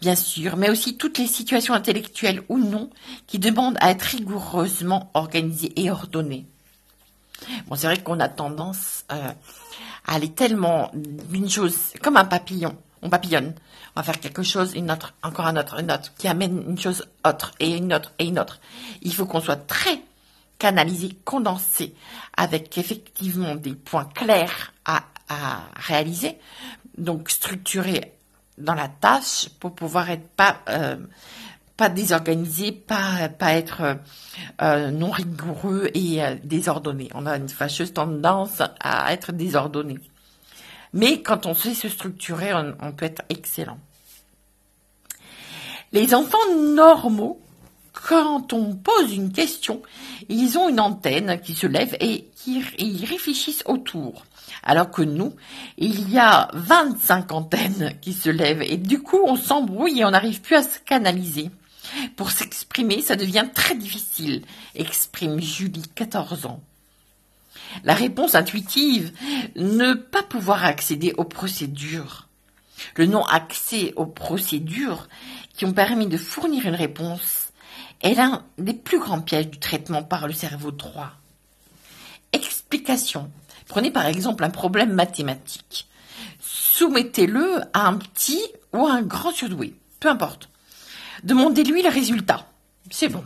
bien 0.00 0.14
sûr, 0.14 0.56
mais 0.56 0.70
aussi 0.70 0.96
toutes 0.96 1.18
les 1.18 1.26
situations 1.26 1.74
intellectuelles 1.74 2.42
ou 2.48 2.58
non 2.58 2.90
qui 3.26 3.38
demandent 3.38 3.78
à 3.80 3.90
être 3.90 4.02
rigoureusement 4.02 5.10
organisées 5.14 5.72
et 5.76 5.90
ordonnées. 5.90 6.46
Bon, 7.66 7.76
c'est 7.76 7.86
vrai 7.86 8.02
qu'on 8.02 8.20
a 8.20 8.28
tendance 8.28 9.04
euh, 9.12 9.32
à 10.06 10.14
aller 10.14 10.30
tellement 10.30 10.90
d'une 10.94 11.48
chose, 11.48 11.76
comme 12.02 12.16
un 12.16 12.24
papillon, 12.24 12.76
on 13.02 13.10
papillonne. 13.10 13.54
On 13.94 14.00
va 14.00 14.02
faire 14.02 14.20
quelque 14.20 14.42
chose, 14.42 14.74
une 14.74 14.90
autre, 14.90 15.14
encore 15.22 15.46
un 15.46 15.56
autre, 15.56 15.80
une 15.80 15.90
autre, 15.90 16.12
qui 16.18 16.28
amène 16.28 16.64
une 16.68 16.78
chose 16.78 17.06
autre, 17.24 17.52
et 17.60 17.76
une 17.76 17.94
autre, 17.94 18.12
et 18.18 18.26
une 18.26 18.38
autre. 18.38 18.60
Il 19.02 19.14
faut 19.14 19.26
qu'on 19.26 19.40
soit 19.40 19.66
très 19.66 20.02
canalisé, 20.58 21.16
condensé, 21.24 21.94
avec 22.36 22.76
effectivement 22.78 23.54
des 23.54 23.74
points 23.74 24.08
clairs 24.14 24.72
à, 24.84 25.04
à 25.28 25.62
réaliser, 25.76 26.38
donc 26.98 27.30
structuré 27.30 28.12
dans 28.58 28.74
la 28.74 28.88
tâche 28.88 29.48
pour 29.60 29.74
pouvoir 29.74 30.10
être 30.10 30.28
pas 30.30 30.60
euh, 30.68 30.96
pas 31.76 31.88
désorganisé, 31.88 32.72
pas 32.72 33.30
être 33.40 33.98
euh, 34.62 34.90
non 34.90 35.10
rigoureux 35.10 35.90
et 35.94 36.22
euh, 36.22 36.36
désordonné. 36.42 37.10
On 37.14 37.26
a 37.26 37.36
une 37.36 37.48
fâcheuse 37.48 37.92
tendance 37.92 38.62
à 38.80 39.12
être 39.12 39.32
désordonné. 39.32 39.98
Mais 40.92 41.22
quand 41.22 41.46
on 41.46 41.54
sait 41.54 41.74
se 41.74 41.88
structurer, 41.88 42.54
on, 42.54 42.74
on 42.80 42.92
peut 42.92 43.04
être 43.04 43.22
excellent. 43.28 43.78
Les 45.92 46.14
enfants 46.14 46.38
normaux 46.56 47.40
quand 48.08 48.52
on 48.52 48.74
pose 48.74 49.14
une 49.14 49.32
question, 49.32 49.82
ils 50.28 50.58
ont 50.58 50.68
une 50.68 50.80
antenne 50.80 51.40
qui 51.40 51.54
se 51.54 51.66
lève 51.66 51.96
et 52.00 52.28
qui 52.36 52.62
ils 52.78 53.04
réfléchissent 53.04 53.64
autour. 53.66 54.24
Alors 54.62 54.90
que 54.90 55.02
nous, 55.02 55.34
il 55.78 56.10
y 56.10 56.18
a 56.18 56.48
25 56.52 57.32
antennes 57.32 57.94
qui 58.00 58.12
se 58.12 58.30
lèvent 58.30 58.62
et 58.62 58.76
du 58.76 59.02
coup 59.02 59.20
on 59.24 59.36
s'embrouille 59.36 60.00
et 60.00 60.04
on 60.04 60.10
n'arrive 60.10 60.40
plus 60.40 60.56
à 60.56 60.62
se 60.62 60.78
canaliser. 60.80 61.50
Pour 62.16 62.30
s'exprimer, 62.30 63.02
ça 63.02 63.16
devient 63.16 63.46
très 63.54 63.74
difficile, 63.74 64.42
exprime 64.74 65.40
Julie, 65.40 65.88
14 65.94 66.46
ans. 66.46 66.62
La 67.84 67.94
réponse 67.94 68.34
intuitive, 68.34 69.12
ne 69.56 69.94
pas 69.94 70.22
pouvoir 70.22 70.64
accéder 70.64 71.12
aux 71.16 71.24
procédures. 71.24 72.28
Le 72.96 73.06
non-accès 73.06 73.92
aux 73.96 74.06
procédures 74.06 75.08
qui 75.54 75.64
ont 75.64 75.72
permis 75.72 76.06
de 76.06 76.16
fournir 76.16 76.66
une 76.66 76.74
réponse 76.74 77.48
est 78.02 78.14
l'un 78.14 78.44
des 78.58 78.74
plus 78.74 78.98
grands 78.98 79.22
pièges 79.22 79.48
du 79.48 79.58
traitement 79.58 80.02
par 80.02 80.26
le 80.26 80.34
cerveau 80.34 80.70
droit. 80.70 81.12
Explication. 82.32 83.30
Prenez 83.68 83.90
par 83.90 84.06
exemple 84.06 84.44
un 84.44 84.50
problème 84.50 84.92
mathématique. 84.92 85.88
Soumettez-le 86.40 87.62
à 87.72 87.86
un 87.86 87.96
petit 87.96 88.42
ou 88.72 88.86
à 88.86 88.92
un 88.92 89.02
grand 89.02 89.32
surdoué, 89.32 89.74
peu 89.98 90.08
importe. 90.08 90.50
Demandez-lui 91.26 91.82
le 91.82 91.88
résultat. 91.88 92.46
C'est 92.88 93.08
bon. 93.08 93.24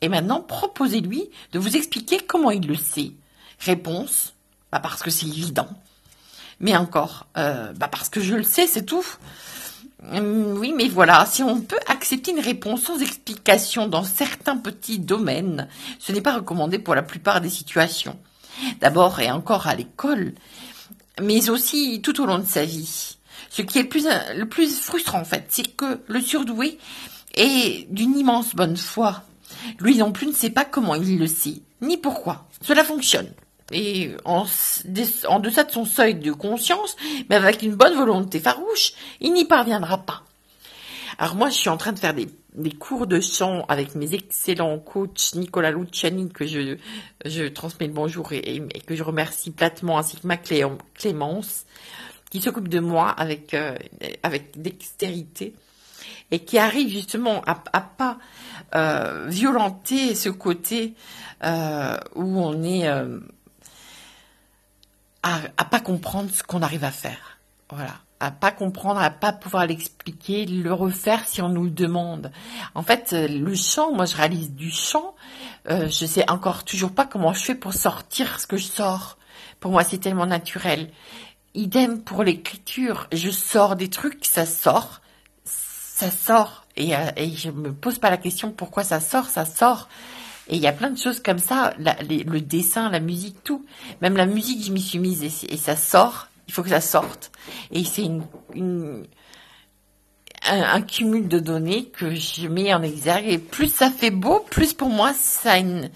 Et 0.00 0.08
maintenant, 0.08 0.40
proposez-lui 0.40 1.30
de 1.52 1.60
vous 1.60 1.76
expliquer 1.76 2.18
comment 2.18 2.50
il 2.50 2.66
le 2.66 2.74
sait. 2.74 3.12
Réponse, 3.60 4.34
bah 4.72 4.80
parce 4.80 5.04
que 5.04 5.10
c'est 5.10 5.26
évident. 5.26 5.68
Mais 6.58 6.76
encore, 6.76 7.28
euh, 7.36 7.72
parce 7.92 8.08
que 8.08 8.20
je 8.20 8.34
le 8.34 8.42
sais, 8.42 8.66
c'est 8.66 8.84
tout. 8.84 9.06
Hum, 10.02 10.58
oui, 10.58 10.74
mais 10.76 10.88
voilà, 10.88 11.26
si 11.26 11.44
on 11.44 11.60
peut 11.60 11.78
accepter 11.86 12.32
une 12.32 12.40
réponse 12.40 12.82
sans 12.82 13.00
explication 13.00 13.86
dans 13.86 14.02
certains 14.02 14.56
petits 14.56 14.98
domaines, 14.98 15.68
ce 16.00 16.10
n'est 16.10 16.20
pas 16.20 16.34
recommandé 16.34 16.80
pour 16.80 16.96
la 16.96 17.02
plupart 17.02 17.40
des 17.40 17.50
situations. 17.50 18.18
D'abord 18.80 19.20
et 19.20 19.30
encore 19.30 19.68
à 19.68 19.76
l'école, 19.76 20.34
mais 21.22 21.50
aussi 21.50 22.02
tout 22.02 22.20
au 22.20 22.26
long 22.26 22.38
de 22.38 22.46
sa 22.46 22.64
vie. 22.64 23.16
Ce 23.48 23.62
qui 23.62 23.78
est 23.78 23.82
le 23.82 23.88
plus, 23.88 24.08
le 24.34 24.48
plus 24.48 24.76
frustrant 24.80 25.20
en 25.20 25.24
fait, 25.24 25.46
c'est 25.50 25.76
que 25.76 26.00
le 26.08 26.20
surdoué 26.20 26.78
est 27.38 27.86
d'une 27.90 28.18
immense 28.18 28.54
bonne 28.54 28.76
foi. 28.76 29.22
Lui 29.80 29.96
non 29.96 30.12
plus 30.12 30.26
ne 30.26 30.32
sait 30.32 30.50
pas 30.50 30.64
comment 30.64 30.94
il 30.94 31.18
le 31.18 31.26
sait, 31.26 31.62
ni 31.80 31.96
pourquoi. 31.96 32.46
Cela 32.60 32.84
fonctionne 32.84 33.32
et 33.72 34.12
en, 34.24 34.44
deçà 34.86 35.64
de 35.64 35.70
son 35.70 35.84
seuil 35.84 36.14
de 36.14 36.32
conscience, 36.32 36.96
mais 37.28 37.36
avec 37.36 37.62
une 37.62 37.74
bonne 37.74 37.94
volonté 37.94 38.40
farouche, 38.40 38.92
il 39.20 39.32
n'y 39.32 39.44
parviendra 39.44 39.98
pas. 39.98 40.22
Alors 41.18 41.34
moi, 41.34 41.50
je 41.50 41.56
suis 41.56 41.68
en 41.68 41.76
train 41.76 41.92
de 41.92 41.98
faire 41.98 42.14
des, 42.14 42.28
cours 42.78 43.06
de 43.06 43.20
chant 43.20 43.64
avec 43.68 43.94
mes 43.94 44.14
excellents 44.14 44.78
coachs 44.78 45.34
Nicolas 45.34 45.70
Luciani, 45.70 46.28
que 46.30 46.46
je, 46.46 47.48
transmets 47.48 47.88
le 47.88 47.92
bonjour 47.92 48.32
et, 48.32 48.38
et, 48.38 48.80
que 48.80 48.94
je 48.94 49.02
remercie 49.02 49.50
platement, 49.50 49.98
ainsi 49.98 50.16
que 50.16 50.26
ma 50.26 50.36
Clémence, 50.36 51.64
qui 52.30 52.40
s'occupe 52.40 52.68
de 52.68 52.80
moi 52.80 53.10
avec, 53.10 53.52
euh, 53.54 53.76
avec 54.22 54.60
dextérité 54.60 55.54
et 56.30 56.40
qui 56.40 56.58
arrive 56.58 56.88
justement 56.88 57.42
à, 57.46 57.54
pas 57.80 58.18
euh, 58.74 59.26
violenter 59.28 60.14
ce 60.14 60.28
côté 60.28 60.94
euh, 61.44 61.96
où 62.14 62.38
on 62.40 62.62
est 62.62 62.86
euh, 62.88 63.20
à, 65.22 65.64
pas 65.64 65.80
comprendre 65.80 66.30
ce 66.30 66.42
qu'on 66.42 66.62
arrive 66.62 66.84
à 66.84 66.90
faire. 66.90 67.38
Voilà. 67.70 67.94
À 68.20 68.32
pas 68.32 68.50
comprendre, 68.50 69.00
à 69.00 69.10
pas 69.10 69.32
pouvoir 69.32 69.66
l'expliquer, 69.66 70.44
le 70.44 70.72
refaire 70.72 71.26
si 71.26 71.40
on 71.40 71.48
nous 71.48 71.64
le 71.64 71.70
demande. 71.70 72.32
En 72.74 72.82
fait, 72.82 73.12
le 73.12 73.54
chant, 73.54 73.92
moi 73.92 74.06
je 74.06 74.16
réalise 74.16 74.50
du 74.50 74.72
chant, 74.72 75.14
je 75.68 75.88
sais 75.88 76.28
encore 76.28 76.64
toujours 76.64 76.90
pas 76.90 77.06
comment 77.06 77.32
je 77.32 77.44
fais 77.44 77.54
pour 77.54 77.74
sortir 77.74 78.40
ce 78.40 78.48
que 78.48 78.56
je 78.56 78.66
sors. 78.66 79.18
Pour 79.60 79.70
moi, 79.70 79.84
c'est 79.84 79.98
tellement 79.98 80.26
naturel. 80.26 80.90
Idem 81.54 82.02
pour 82.02 82.24
l'écriture, 82.24 83.06
je 83.12 83.30
sors 83.30 83.76
des 83.76 83.88
trucs, 83.88 84.24
ça 84.24 84.46
sort, 84.46 85.00
ça 85.98 86.10
sort. 86.10 86.64
Et, 86.76 86.94
euh, 86.94 87.10
et 87.16 87.30
je 87.30 87.50
me 87.50 87.72
pose 87.72 87.98
pas 87.98 88.10
la 88.10 88.16
question 88.16 88.52
pourquoi 88.52 88.84
ça 88.84 89.00
sort, 89.00 89.26
ça 89.26 89.44
sort. 89.44 89.88
Et 90.48 90.56
il 90.56 90.62
y 90.62 90.66
a 90.66 90.72
plein 90.72 90.90
de 90.90 90.98
choses 90.98 91.20
comme 91.20 91.38
ça, 91.38 91.74
le 91.78 92.38
dessin, 92.38 92.88
la 92.88 93.00
musique, 93.00 93.42
tout. 93.44 93.64
Même 94.00 94.16
la 94.16 94.26
musique, 94.26 94.64
je 94.64 94.72
m'y 94.72 94.80
suis 94.80 94.98
mise 94.98 95.22
et, 95.22 95.56
ça 95.56 95.76
sort. 95.76 96.28
Il 96.46 96.54
faut 96.54 96.62
que 96.62 96.70
ça 96.70 96.80
sorte. 96.80 97.30
Et 97.70 97.84
c'est 97.84 98.04
une, 98.04 98.22
une 98.54 99.06
un, 100.46 100.80
cumul 100.80 101.28
de 101.28 101.38
données 101.38 101.86
que 101.86 102.14
je 102.14 102.48
mets 102.48 102.72
en 102.72 102.82
exergue. 102.82 103.26
Et 103.28 103.38
plus 103.38 103.68
ça 103.68 103.90
fait 103.90 104.10
beau, 104.10 104.40
plus 104.50 104.72
pour 104.72 104.88
moi 104.88 105.12
ça 105.12 105.52
a 105.52 105.58
une, 105.58 105.90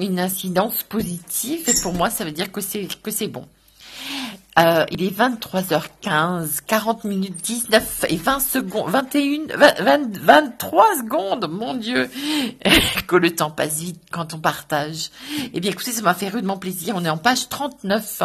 une 0.00 0.18
incidence 0.18 0.82
positive. 0.82 1.68
Et 1.68 1.74
pour 1.82 1.92
moi, 1.92 2.10
ça 2.10 2.24
veut 2.24 2.32
dire 2.32 2.50
que 2.50 2.60
c'est 2.60 2.88
que 3.00 3.10
c'est 3.10 3.28
bon. 3.28 3.46
Euh, 4.58 4.86
il 4.90 5.02
est 5.02 5.16
23h15, 5.16 6.60
40 6.66 7.04
minutes 7.04 7.36
19 7.42 8.06
et 8.08 8.16
20 8.16 8.40
secondes, 8.40 8.90
21, 8.90 9.54
20, 9.54 10.16
23 10.16 10.96
secondes, 10.96 11.46
mon 11.50 11.74
Dieu, 11.74 12.08
que 13.06 13.16
le 13.16 13.34
temps 13.34 13.50
passe 13.50 13.80
vite 13.80 14.00
quand 14.10 14.32
on 14.32 14.38
partage. 14.38 15.10
Eh 15.52 15.60
bien, 15.60 15.70
écoutez, 15.70 15.92
ça 15.92 16.00
m'a 16.00 16.14
fait 16.14 16.28
rudement 16.28 16.56
plaisir. 16.56 16.94
On 16.96 17.04
est 17.04 17.10
en 17.10 17.18
page 17.18 17.50
39. 17.50 18.22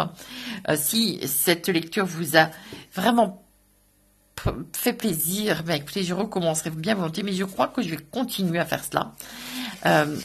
Euh, 0.68 0.76
si 0.76 1.20
cette 1.26 1.68
lecture 1.68 2.06
vous 2.06 2.36
a 2.36 2.50
vraiment 2.94 3.44
fait 4.72 4.94
plaisir, 4.94 5.62
ben 5.64 5.74
écoutez, 5.74 6.02
je 6.02 6.14
recommencerai 6.14 6.70
bien 6.70 6.94
volontiers, 6.94 7.22
mais 7.22 7.32
je 7.32 7.44
crois 7.44 7.68
que 7.68 7.82
je 7.82 7.90
vais 7.90 7.98
continuer 7.98 8.58
à 8.58 8.64
faire 8.64 8.82
cela. 8.82 9.12
Euh, 9.86 10.16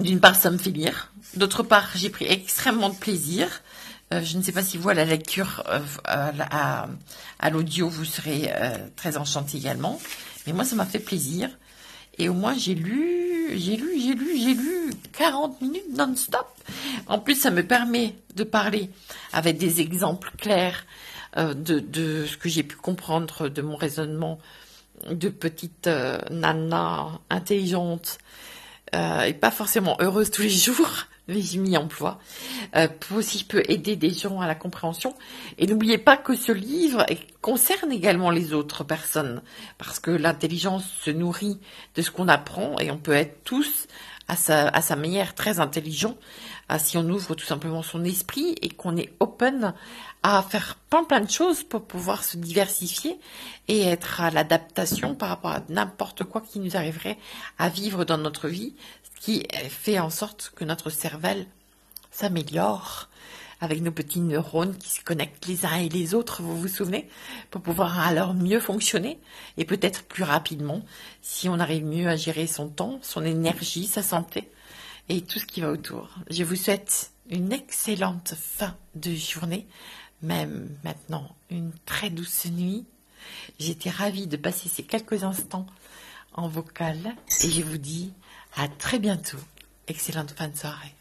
d'une 0.00 0.20
part, 0.20 0.34
ça 0.34 0.50
me 0.50 0.58
fait 0.58 0.70
lire. 0.70 1.12
D'autre 1.36 1.62
part, 1.62 1.90
j'ai 1.94 2.10
pris 2.10 2.26
extrêmement 2.26 2.88
de 2.88 2.96
plaisir. 2.96 3.62
Euh, 4.12 4.22
je 4.22 4.36
ne 4.36 4.42
sais 4.42 4.52
pas 4.52 4.62
si 4.62 4.76
vous, 4.76 4.88
à 4.88 4.94
la 4.94 5.04
lecture, 5.04 5.62
euh, 5.68 5.80
à, 6.08 7.50
l'audio, 7.50 7.88
vous 7.88 8.04
serez 8.04 8.50
euh, 8.54 8.76
très 8.96 9.16
enchanté 9.16 9.56
également. 9.56 9.98
Mais 10.46 10.52
moi, 10.52 10.64
ça 10.64 10.76
m'a 10.76 10.84
fait 10.84 10.98
plaisir. 10.98 11.48
Et 12.18 12.28
au 12.28 12.34
moins, 12.34 12.54
j'ai 12.56 12.74
lu, 12.74 13.50
j'ai 13.54 13.76
lu, 13.76 13.98
j'ai 13.98 14.14
lu, 14.14 14.38
j'ai 14.38 14.54
lu 14.54 14.90
40 15.12 15.60
minutes 15.62 15.96
non-stop. 15.96 16.46
En 17.06 17.18
plus, 17.18 17.36
ça 17.36 17.50
me 17.50 17.66
permet 17.66 18.14
de 18.36 18.44
parler 18.44 18.90
avec 19.32 19.56
des 19.56 19.80
exemples 19.80 20.30
clairs 20.36 20.84
de, 21.36 22.26
ce 22.26 22.36
que 22.36 22.50
j'ai 22.50 22.62
pu 22.62 22.76
comprendre 22.76 23.48
de 23.48 23.62
mon 23.62 23.76
raisonnement 23.76 24.38
de 25.10 25.30
petite 25.30 25.88
nana 26.30 27.18
intelligente 27.30 28.18
et 28.92 29.32
pas 29.32 29.50
forcément 29.50 29.96
heureuse 30.00 30.30
tous 30.30 30.42
les 30.42 30.50
jours 30.50 31.06
m'y 31.58 31.76
emploie, 31.76 32.18
euh, 32.76 32.88
aussi 33.14 33.44
peut 33.44 33.62
aider 33.68 33.96
des 33.96 34.10
gens 34.10 34.40
à 34.40 34.46
la 34.46 34.54
compréhension. 34.54 35.14
Et 35.58 35.66
n'oubliez 35.66 35.98
pas 35.98 36.16
que 36.16 36.34
ce 36.34 36.52
livre 36.52 37.04
concerne 37.40 37.92
également 37.92 38.30
les 38.30 38.52
autres 38.52 38.84
personnes, 38.84 39.42
parce 39.78 39.98
que 39.98 40.10
l'intelligence 40.10 40.84
se 41.02 41.10
nourrit 41.10 41.58
de 41.94 42.02
ce 42.02 42.10
qu'on 42.10 42.28
apprend, 42.28 42.78
et 42.78 42.90
on 42.90 42.98
peut 42.98 43.12
être 43.12 43.42
tous 43.44 43.86
à 44.28 44.36
sa, 44.36 44.68
à 44.68 44.80
sa 44.80 44.96
manière 44.96 45.34
très 45.34 45.60
intelligent, 45.60 46.16
si 46.78 46.96
on 46.96 47.08
ouvre 47.08 47.34
tout 47.34 47.44
simplement 47.44 47.82
son 47.82 48.04
esprit 48.04 48.54
et 48.62 48.68
qu'on 48.68 48.96
est 48.96 49.12
open 49.20 49.74
à 50.22 50.42
faire 50.42 50.78
plein 50.88 51.04
plein 51.04 51.20
de 51.20 51.30
choses 51.30 51.64
pour 51.64 51.84
pouvoir 51.84 52.22
se 52.22 52.36
diversifier 52.36 53.18
et 53.68 53.82
être 53.82 54.20
à 54.20 54.30
l'adaptation 54.30 55.14
par 55.14 55.30
rapport 55.30 55.50
à 55.50 55.62
n'importe 55.68 56.24
quoi 56.24 56.40
qui 56.40 56.60
nous 56.60 56.76
arriverait 56.76 57.18
à 57.58 57.68
vivre 57.68 58.04
dans 58.04 58.18
notre 58.18 58.48
vie, 58.48 58.74
qui 59.22 59.46
fait 59.68 60.00
en 60.00 60.10
sorte 60.10 60.52
que 60.56 60.64
notre 60.64 60.90
cervelle 60.90 61.46
s'améliore 62.10 63.08
avec 63.60 63.80
nos 63.80 63.92
petits 63.92 64.18
neurones 64.18 64.76
qui 64.76 64.88
se 64.88 65.00
connectent 65.00 65.46
les 65.46 65.64
uns 65.64 65.76
et 65.76 65.88
les 65.88 66.14
autres, 66.14 66.42
vous 66.42 66.60
vous 66.60 66.66
souvenez, 66.66 67.08
pour 67.52 67.62
pouvoir 67.62 68.00
alors 68.00 68.34
mieux 68.34 68.58
fonctionner 68.58 69.20
et 69.58 69.64
peut-être 69.64 70.02
plus 70.02 70.24
rapidement 70.24 70.82
si 71.22 71.48
on 71.48 71.60
arrive 71.60 71.84
mieux 71.84 72.08
à 72.08 72.16
gérer 72.16 72.48
son 72.48 72.68
temps, 72.68 72.98
son 73.00 73.24
énergie, 73.24 73.86
sa 73.86 74.02
santé 74.02 74.50
et 75.08 75.20
tout 75.20 75.38
ce 75.38 75.46
qui 75.46 75.60
va 75.60 75.70
autour. 75.70 76.10
Je 76.28 76.42
vous 76.42 76.56
souhaite 76.56 77.12
une 77.30 77.52
excellente 77.52 78.34
fin 78.34 78.76
de 78.96 79.14
journée, 79.14 79.68
même 80.22 80.68
maintenant 80.82 81.28
une 81.48 81.70
très 81.86 82.10
douce 82.10 82.46
nuit. 82.46 82.86
J'étais 83.60 83.90
ravie 83.90 84.26
de 84.26 84.36
passer 84.36 84.68
ces 84.68 84.82
quelques 84.82 85.22
instants 85.22 85.66
en 86.32 86.48
vocal 86.48 87.14
et 87.44 87.50
je 87.50 87.62
vous 87.62 87.78
dis 87.78 88.12
à 88.54 88.68
très 88.68 88.98
bientôt. 88.98 89.38
Excellente 89.88 90.32
fin 90.32 90.48
de 90.48 90.56
soirée. 90.56 90.94